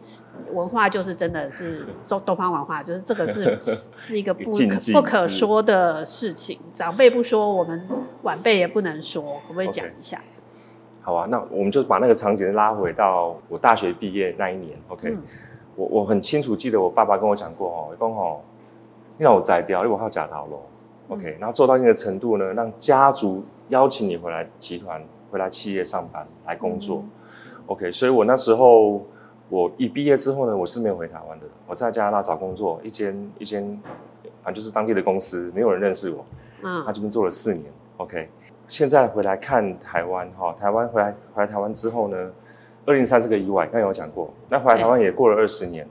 [0.53, 3.59] 文化就是真的是东东方文化，就是这个是
[3.95, 7.79] 是一个不可不可说的事情，长辈不说，我们
[8.23, 10.21] 晚辈也不能说，可不可以讲一下？Okay.
[11.01, 15.09] 好啊，那我们就把那个场景拉回到我大学毕业那一年，OK。
[15.09, 15.23] 嗯
[15.79, 18.41] 我我很清楚记得我爸爸跟我讲过哦，讲哦，
[19.17, 20.61] 你让我摘掉，因为我靠假逃咯。
[21.07, 26.97] OK，然后做到一定的程度呢，让家族邀请你回来集团，回来企业上班来工作。
[26.97, 29.01] 嗯、OK，所以我那时候
[29.47, 33.63] 我一毕业之后呢，我是没有回台湾的，我在加拿大找工作，一间一间，
[34.43, 36.25] 反正就是当地的公司，没有人认识我。
[36.61, 37.71] 嗯，他这边做了四年。
[37.95, 38.29] OK，
[38.67, 42.31] 现在回来看台湾哈，台湾回来回来台湾之后呢？
[42.89, 44.33] 二零三是个意外，刚才有讲过。
[44.49, 45.87] 那回来台湾也过了二十年，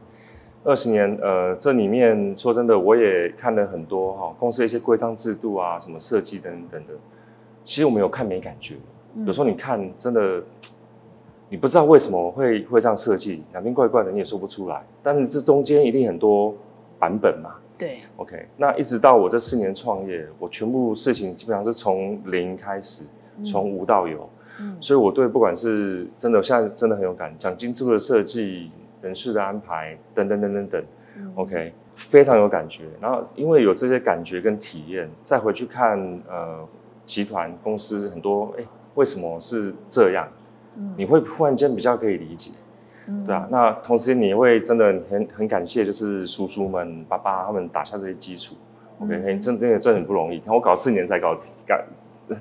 [0.65, 6.95] 二十年，呃，这里面说真的，我也看了很多哈，公司的一些规章制度啊，什么设计等等的。
[7.65, 8.75] 其实我们有看没感觉，
[9.25, 10.43] 有时候你看真的，
[11.49, 14.85] 你不知道为什么会会这样设计，两边怪怪的，你也说不出来。
[15.01, 16.53] 但是这中间一定很多
[16.99, 23.05] 版本嘛，对，OK，那一直到我这四年创业，我全部事情基本上是从零开始，
[23.45, 24.19] 从无到有。
[24.23, 24.38] 嗯，
[24.81, 30.85] 所以我对不管是真的，现在真的很有感，奖金制度的设计、人事的安排等等等等等
[31.37, 32.85] ，OK，非常有感觉。
[33.01, 35.99] 然后因为有这些感觉跟体验，再回去看
[36.29, 36.67] 呃
[37.05, 40.29] 集团公司很多，哎，为什么是这样？
[40.97, 42.53] 你会忽然间比较可以理解。
[43.27, 48.55] 对啊，那同时你会真的很很感谢，就是叔叔们、爸爸他们打下这些基础。
[49.01, 50.39] OK，真真的真的很不容易。
[50.41, 51.35] 看我搞四年才搞
[51.67, 51.79] 搞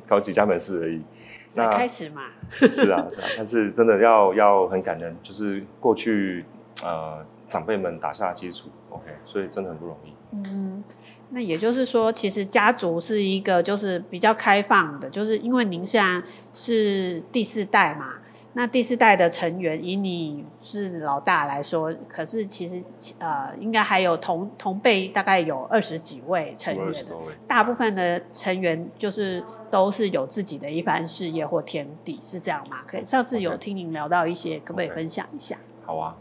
[0.06, 1.02] 搞几家门市而已。
[1.50, 2.24] 才开始嘛。
[2.50, 6.46] 是啊是啊，但是真的要要很感恩，就是过去
[6.84, 8.70] 呃长辈们打下的基础。
[8.90, 10.14] OK，所以真的很不容易。
[10.32, 10.84] 嗯，
[11.30, 16.22] 那也就是说，其实家族是一个就是比较开放的，就是因为您现在
[16.54, 18.16] 是第四代嘛。
[18.58, 22.84] 那第四代的成员，以你是老大来说，可是其实
[23.20, 27.16] 呃，应该还有同同辈，大概有二十几位成员的，
[27.48, 32.78] 大部分的成员就是都是有自己的一番事业或天地，是这样吗？
[32.88, 35.56] 可以，上次有听您聊到一些，可不可以分享一下？
[35.86, 36.16] 好啊，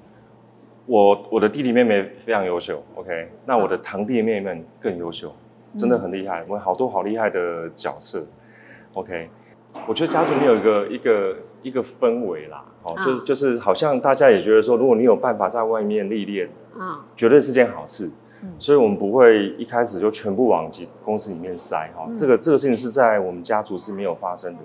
[0.84, 5.34] 我我的弟弟妹妹非常优秀，OK，那我的堂弟妹妹们更优秀，
[5.78, 8.26] 真的很厉害，我们好多好厉害的角色
[8.92, 9.30] ，OK。
[9.86, 16.48] 我觉得家族里有一个一个一个氛围啦，哦，啊、就是就是好像大家也觉得说，如果你有办法在外面历练，
[16.78, 18.08] 啊，绝对是件好事。
[18.42, 20.70] 嗯、所以我们不会一开始就全部往
[21.04, 24.60] 公司里面塞哈、嗯，这个这个事情是在我们家族是没有发生的。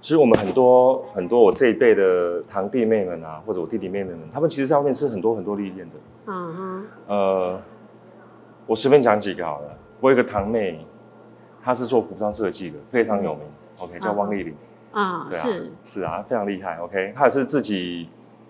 [0.00, 5.94] 所以我们很多很多我这一辈的堂弟妹们啊，或者我弟弟妹妹们，他们其实在外面是很多很多历练的。
[6.26, 7.60] 嗯哼，呃，
[8.66, 9.68] 我随便讲几个好了。
[10.00, 10.84] 我有一个堂妹，
[11.62, 13.42] 她是做服装设计的，非常有名。
[13.44, 14.54] 嗯 OK，叫汪丽玲，
[14.92, 16.76] 啊，对啊，是是啊，非常厉害。
[16.76, 18.08] OK，他也是自己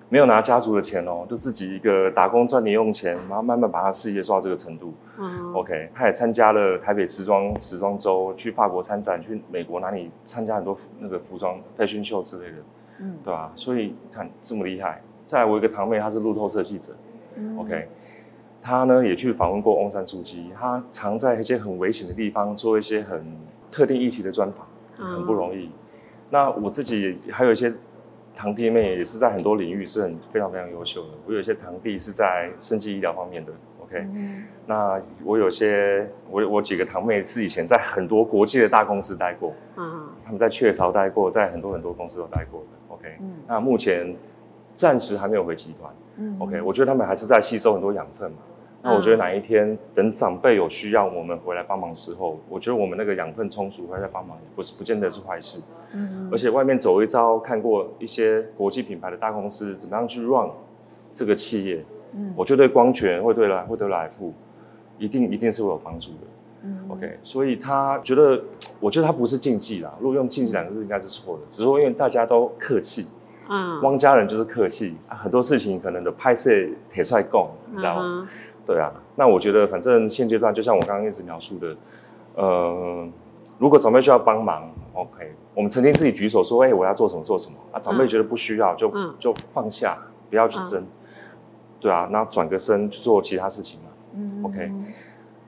[0.09, 4.93] 没有拿家族的钱哦，就自己一个打工赚零用钱，然后慢慢把他事业做到这个程度。
[5.19, 12.57] 嗯，OK，他也参加了台北时装时装周，去法国参展，去美国哪里参加很多那个服装 fashion show 之类的，
[12.99, 13.53] 嗯，对吧？
[13.55, 15.01] 所以看这么厉害。
[15.25, 16.93] 再来，我一个堂妹，她是路透社记者。
[17.37, 17.89] 嗯，OK，
[18.61, 23.25] 她呢也去访问过翁山苏姬，她常在一些很危险的地方做一些很
[23.71, 24.67] 特定议题的专访。
[24.95, 25.71] 很不容易。
[26.33, 27.71] 那我自己还有一些
[28.35, 31.11] 堂弟妹，也是在很多领域是很非常非常优秀的。
[31.27, 33.53] 我有一些堂弟是在生技医疗方面的
[33.83, 34.45] ，OK、嗯。
[34.67, 43.35] 那我有些我我几个堂妹是以前在很多国际的大公司待过，嗯，他们在雀巢待过，在很多很多公司都待过的，OK、嗯。
[43.47, 44.17] 那目前
[44.73, 46.63] 暂时还没有回集团，嗯，OK。
[46.63, 48.39] 我觉得他们还是在吸收很多养分嘛。
[48.83, 55.61] 那我觉得哪一天等长辈有需要我们回来帮忙的时候，我觉得我们那个养分充足回来帮忙，也不是不见得是坏事。
[55.93, 60.51] 嗯，而且外面走一遭，看过一些国际品牌的大公司怎么样去 run
[61.15, 64.33] 这个企业，嗯，我觉得对光权会对来会对来富，
[64.99, 66.19] 一定一定是会有帮助的。
[66.65, 68.43] 嗯，OK，所以他觉得，
[68.81, 69.95] 我觉得他不是禁忌啦。
[70.01, 73.07] 如果用禁忌两个字应该是错的，只是说因为大家都客气。
[73.49, 76.49] 嗯，汪家人就是客气啊，很多事情可能的拍摄
[76.89, 78.03] 铁帅供，你知道吗？
[78.05, 78.29] 嗯
[78.65, 81.77] 对啊，那我觉得反正现阶段就像我刚刚一直描述的，
[82.37, 83.09] 呃，
[83.59, 87.57] 如果长辈需要帮忙，OK，我们曾经自己举手说，哎，我要做什么做什么。
[87.73, 89.99] 啊，长辈觉得不需要，就、嗯、就放下，
[90.31, 90.87] 不要去争，嗯、
[91.81, 94.71] 对啊，那转个身去做其他事情嘛、嗯、，OK，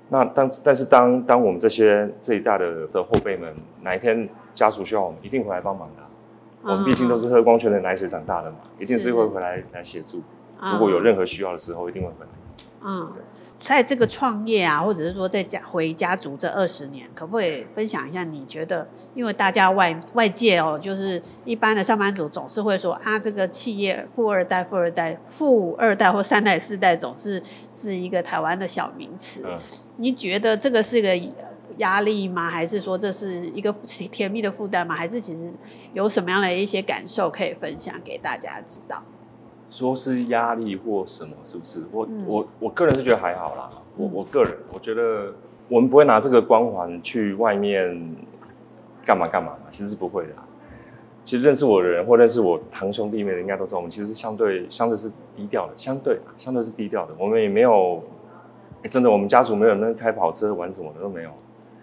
[0.08, 6.08] 那但但是当当我们这些这一代的的后辈们哪一天家属需要我们，一定回来帮忙的、啊，
[6.64, 10.20] 嗯、我们毕竟都是喝光泉的奶水长大的嘛，一定是会回来来协助，
[10.72, 12.26] 如果有任何需要的时候，一定会回来。
[12.86, 13.12] 嗯，
[13.62, 18.22] 在这个创业啊，或者是说在家回家族这二十年，可不可以分享一下？
[18.24, 29.42] 你觉得，因为大家外外界哦，就是一般的上班族总是会说啊，这个企业富二代、富二代、富二代或三代、四代，总是是一个台湾的小名词。
[29.46, 29.56] 嗯，
[29.96, 31.18] 你觉得这个是个
[31.78, 32.50] 压力吗？
[32.50, 33.72] 还是说这是一个
[34.12, 34.94] 甜蜜的负担吗？
[34.94, 35.50] 还是其实
[35.94, 39.02] 有什么样的一些感受可以分享给大家知道？
[39.74, 41.82] 说是压力或什么，是不是？
[41.90, 43.68] 我、嗯、我我个人是觉得还好啦。
[43.96, 45.32] 我我个人我觉得
[45.68, 48.14] 我们不会拿这个光环去外面
[49.04, 50.32] 干嘛干嘛嘛，其实是不会的。
[51.24, 57.12] 其实认识我的人或认识我堂兄弟妹的，应该都知道我们其实相对相对是低调的，相对相对是低调的。
[57.18, 58.00] 我们也没有，
[58.82, 61.30] 欸、真的，我们家族没有那开跑车玩什么的都没有。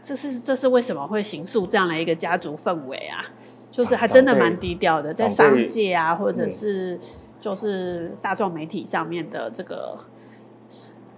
[0.02, 3.20] 这是这是为什么会形塑这样的一个家族氛围啊？
[3.70, 6.98] 就是还真的蛮低调的，在商界啊，或者是。
[7.42, 9.98] 就是大众媒体上面的这个，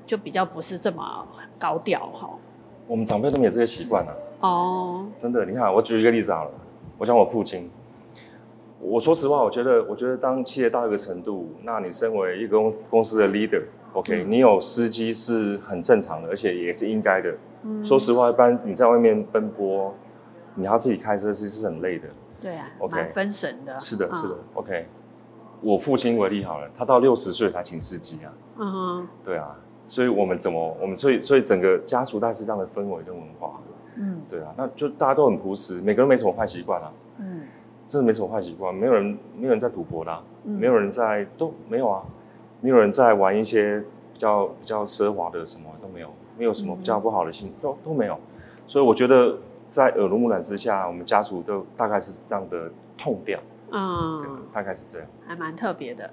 [0.05, 1.28] 就比较不是这么
[1.59, 2.30] 高调哈。
[2.88, 4.13] 我们长辈都没有这些习惯啊。
[4.39, 6.51] 哦，真的，你看，我举一个例子好了。
[6.97, 7.69] 我想我父亲，
[8.80, 17.36] 我说实话，我觉得，我觉得当企业到一个程度，那你身为一个公公司的 leader，OK，、嗯、你有司机是很正常的，而且也是应该的。
[17.63, 19.93] 嗯、说实话，一般你在外面奔波，
[20.55, 22.07] 你要自己开车其实是很累的。
[22.39, 23.80] 对啊，OK，蛮分神的。
[23.82, 24.88] 是的，是的、嗯、，OK。
[25.64, 28.34] 我父亲为例好了，他到六十岁才请司机啊。
[28.57, 29.07] 嗯哼。
[29.24, 29.55] 对啊，
[29.88, 33.61] 所以我们怎么，我们所以所以整个家族大概是这样的氛围跟文化。
[33.95, 34.22] 嗯。
[34.30, 36.91] 对啊，那就大家都很朴实，每个人没什么坏习惯啊。
[37.18, 37.41] 嗯。
[37.86, 42.01] 真的没什么坏习惯，没有人没有人在赌博啦、啊嗯，没有人在都没有啊，
[42.61, 43.80] 没有人在玩一些
[44.14, 46.07] 比较比较奢华的什么都没有，
[46.38, 48.18] 没有什么比较不好的心、嗯、都都没有。
[48.66, 49.38] 所以我觉得
[49.70, 53.38] 在耳濡目染之下，我们家族都大概是这样的痛调。
[53.76, 56.11] 嗯，大概是这样，还蛮特别的，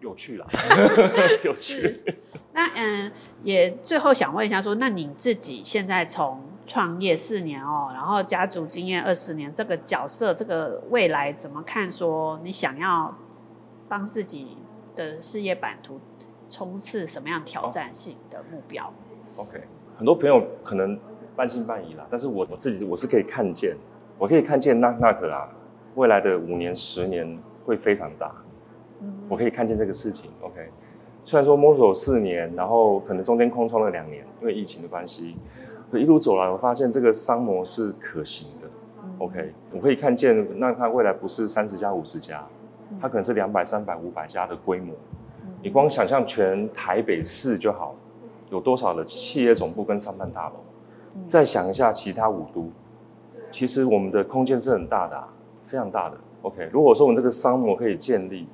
[0.00, 0.46] 有趣啦，
[1.44, 2.02] 有趣。
[2.54, 11.92] 那嗯，也最后想问一下说，说那你自己现在从创业四年哦，然后家族经验二十年，这个角色，这个未来怎么看？
[11.92, 13.14] 说你想要
[13.86, 14.56] 帮自己
[14.96, 16.00] 的事业版图
[16.48, 18.90] 冲刺什么样挑战性的目标
[19.36, 19.64] ？OK，
[19.98, 20.98] 很多朋友可能
[21.36, 23.76] 半信半疑啦，但是我我自己我是可以看见，
[24.16, 25.46] 我可以看见那那个啊。
[25.94, 28.32] 未来的五年、十年会非常大，
[29.28, 30.30] 我可以看见这个事情。
[30.40, 30.70] OK，
[31.24, 35.36] 虽然说摸索四年，然后可能中间空窗了两年，因为疫情的关系，
[35.90, 38.68] 可一路走来，我发现这个商模是可行的。
[39.18, 42.46] OK，我可以看见，那它未来不是三十家、五十家，
[43.00, 44.94] 它可能是两百、三百、五百家的规模。
[45.62, 47.94] 你光想象全台北市就好，
[48.48, 50.54] 有多少的企业总部跟商办大楼？
[51.26, 52.70] 再想一下其他五都，
[53.52, 55.28] 其实我们的空间是很大的啊。
[55.70, 56.68] 非常大的，OK。
[56.72, 58.44] 如果说我们这个商模可以建立，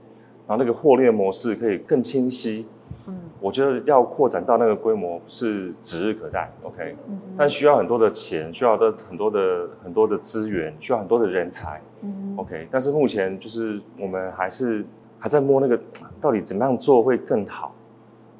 [0.46, 2.66] 然后那个获利模式可以更清晰，
[3.06, 6.94] 嗯，我觉得要扩展到那个规模是指日可待，OK。
[7.08, 12.68] 嗯，但需要很多的钱，需要的很多的很多的资源，需要很多的人才，嗯，OK。
[12.70, 14.84] 但是目前就是我们还是
[15.18, 15.80] 还在摸那个
[16.20, 17.74] 到底怎么样做会更好，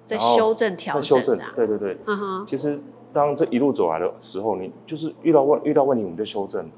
[0.05, 2.47] 在修正调整，在修正，对对对，嗯哼。
[2.47, 2.79] 其实
[3.11, 6.68] 当这一路走来的时候，你就是遇到问遇到问题，我们就修正。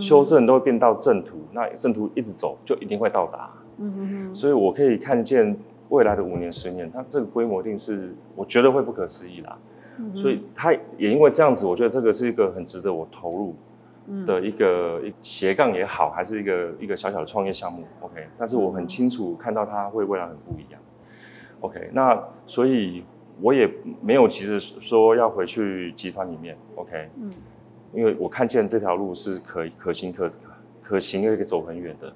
[0.00, 3.50] 修正都会变到正途，那正途一直走就一定会到达。
[3.78, 5.56] 嗯哼，所以我可以看见
[5.88, 9.58] 未来的五年、十年，它这个规模一定是我觉得会不可思议啦。
[9.98, 13.54] 嗯，所以它也因为这样子，我觉得这个是一个很值得我投入
[14.26, 17.84] 的一个斜杠也好，还是一个一个小小的创业项目。
[18.00, 20.80] OK，但是我很清楚看到它会未来很不一样。
[21.60, 23.04] OK，那所以
[23.40, 23.68] 我也
[24.02, 26.56] 没有其实说要回去集团里面。
[26.76, 27.30] OK，嗯。
[27.92, 30.30] 因为我看见这条路是可可行可
[30.82, 32.12] 可行的，可以走很远的。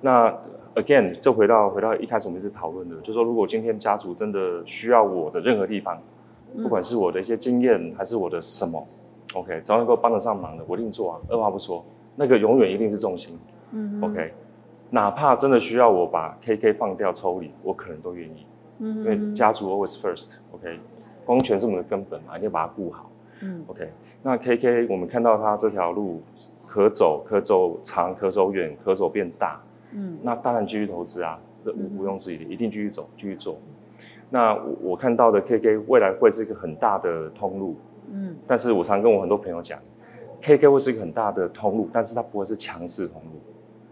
[0.00, 0.32] 那
[0.74, 6.00] again 就回到回到一开始我们一直讨论的，就是说如果今天家族真的需要我的任何地方，
[6.62, 8.86] 不管是我的一些经验还是我的什么
[9.34, 11.84] ，OK，只要能够帮得上忙的，我一定做啊，二话不说，
[12.16, 13.38] 那个永远一定是重心。
[13.72, 14.32] 嗯，OK，
[14.90, 18.46] 哪怕真的需要我把 KK 放掉抽离，我可能都愿意。
[18.78, 20.80] 嗯，因为家族 always first，OK，
[21.24, 23.10] 光权是我们的根本嘛，一定要把它顾好。
[23.42, 23.88] 嗯，OK。
[24.22, 26.22] 那 KK，我们看到它这条路
[26.66, 29.58] 可走，可走长，可走远，可走变大。
[29.92, 33.56] 嗯，那当然继续投资啊，这毋庸置疑的，一定继续走，继续做。
[34.28, 37.76] 那我我看到的 KK 未来会是一个很大的通路。
[38.12, 39.78] 嗯，但是我常跟我很多朋友讲
[40.42, 43.40] ，KK 会是一个很大的通路，但是它不会是强势通路，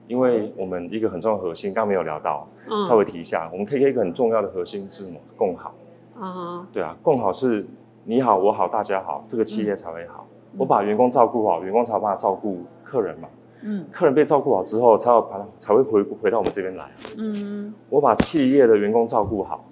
[0.07, 2.47] 因为我们一个很重要的核心，刚刚没有聊到，
[2.87, 5.19] 稍微提一下，我们 KK 一个很重要的核心是什么？
[5.37, 5.75] 共好。
[6.21, 7.65] 啊，对啊，共好是。
[8.09, 10.27] 你好，我好，大家好，这个企业才会好。
[10.55, 13.29] 嗯、我把员工照顾好，员工才有办法照顾客人嘛。
[13.61, 16.91] 嗯，客人被照顾好之后，才有把才会回回到我们这边来。
[17.19, 19.63] 嗯，我把企业的员工照顾好，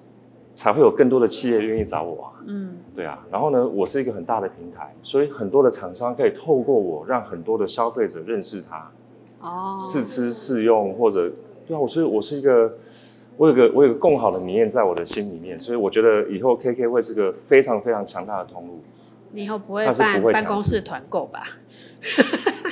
[0.55, 2.32] 才会有更多的企业愿意找我啊。
[2.45, 3.24] 嗯，对啊。
[3.30, 8.91] 然后呢，我是一个很大的平台，所以很多的厂商可以透过我，让很多的消费者认识他。
[9.41, 11.32] 哦，试吃试用或者
[11.66, 12.74] 对啊，我所以我是一个。
[13.37, 18.80] 我有个我有个更好的理念在我的心里面，所以我觉得以后 KK 会是个非常非常强大的通路。
[19.32, 21.43] 你以后不会办办公室团购吧？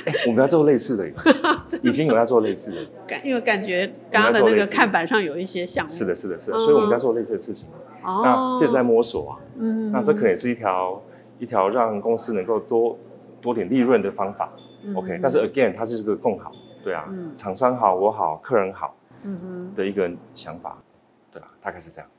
[0.05, 1.07] 欸、我们要做类似的，
[1.83, 2.77] 已经有要做类似的。
[3.05, 5.91] 感因为感觉刚刚的那个看板上有一些项目。
[5.91, 7.67] 是的，是的，是的，所以我们在做类似的事情。
[8.03, 9.37] 哦，那这在摸索啊。
[9.59, 9.91] 嗯。
[9.91, 11.01] 那这可能也是一条
[11.37, 12.97] 一条让公司能够多
[13.41, 14.51] 多点利润的方法。
[14.83, 16.51] 嗯、OK，但是 again，它是这个更好。
[16.83, 17.05] 对啊。
[17.09, 17.31] 嗯。
[17.35, 18.95] 厂商好，我好，客人好。
[19.75, 20.77] 的一个想法，
[21.31, 21.47] 对吧？
[21.61, 22.09] 大概是这样。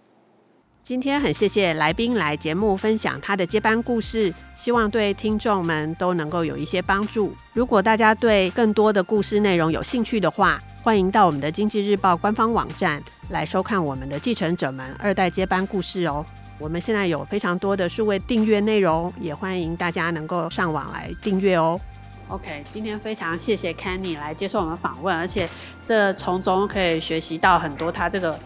[0.82, 7.32] 今天很谢谢来宾来节目分享他的接班故事，希望对听众们都能够有一些帮助。
[7.52, 16.24] 如果大家对更多的故事内容有兴趣的话，欢迎到我们的经济日报官方网站来收看我们的继承者们二代接班故事哦。
[16.60, 21.80] 我们现在有非常多的数位订阅内容，也欢迎大家能够上网来订阅哦。
[22.28, 25.48] OK，今天非常谢谢 Kenny 来接受我们访问，而且
[25.82, 28.38] 这从中可以学习到很多他这个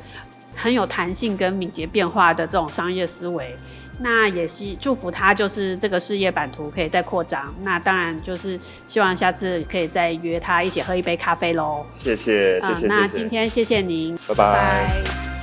[0.54, 3.56] 很有弹性跟敏捷变化的这种商业思维。
[4.02, 7.54] 那也希祝福他，就是这个事业版图可以再扩张。
[7.62, 11.84] 那当然就是希望下次可以再约他一起喝一杯咖啡喽。
[11.92, 14.34] 谢谢，谢谢，呃、那今天谢谢您，拜拜。
[14.34, 15.39] 拜拜。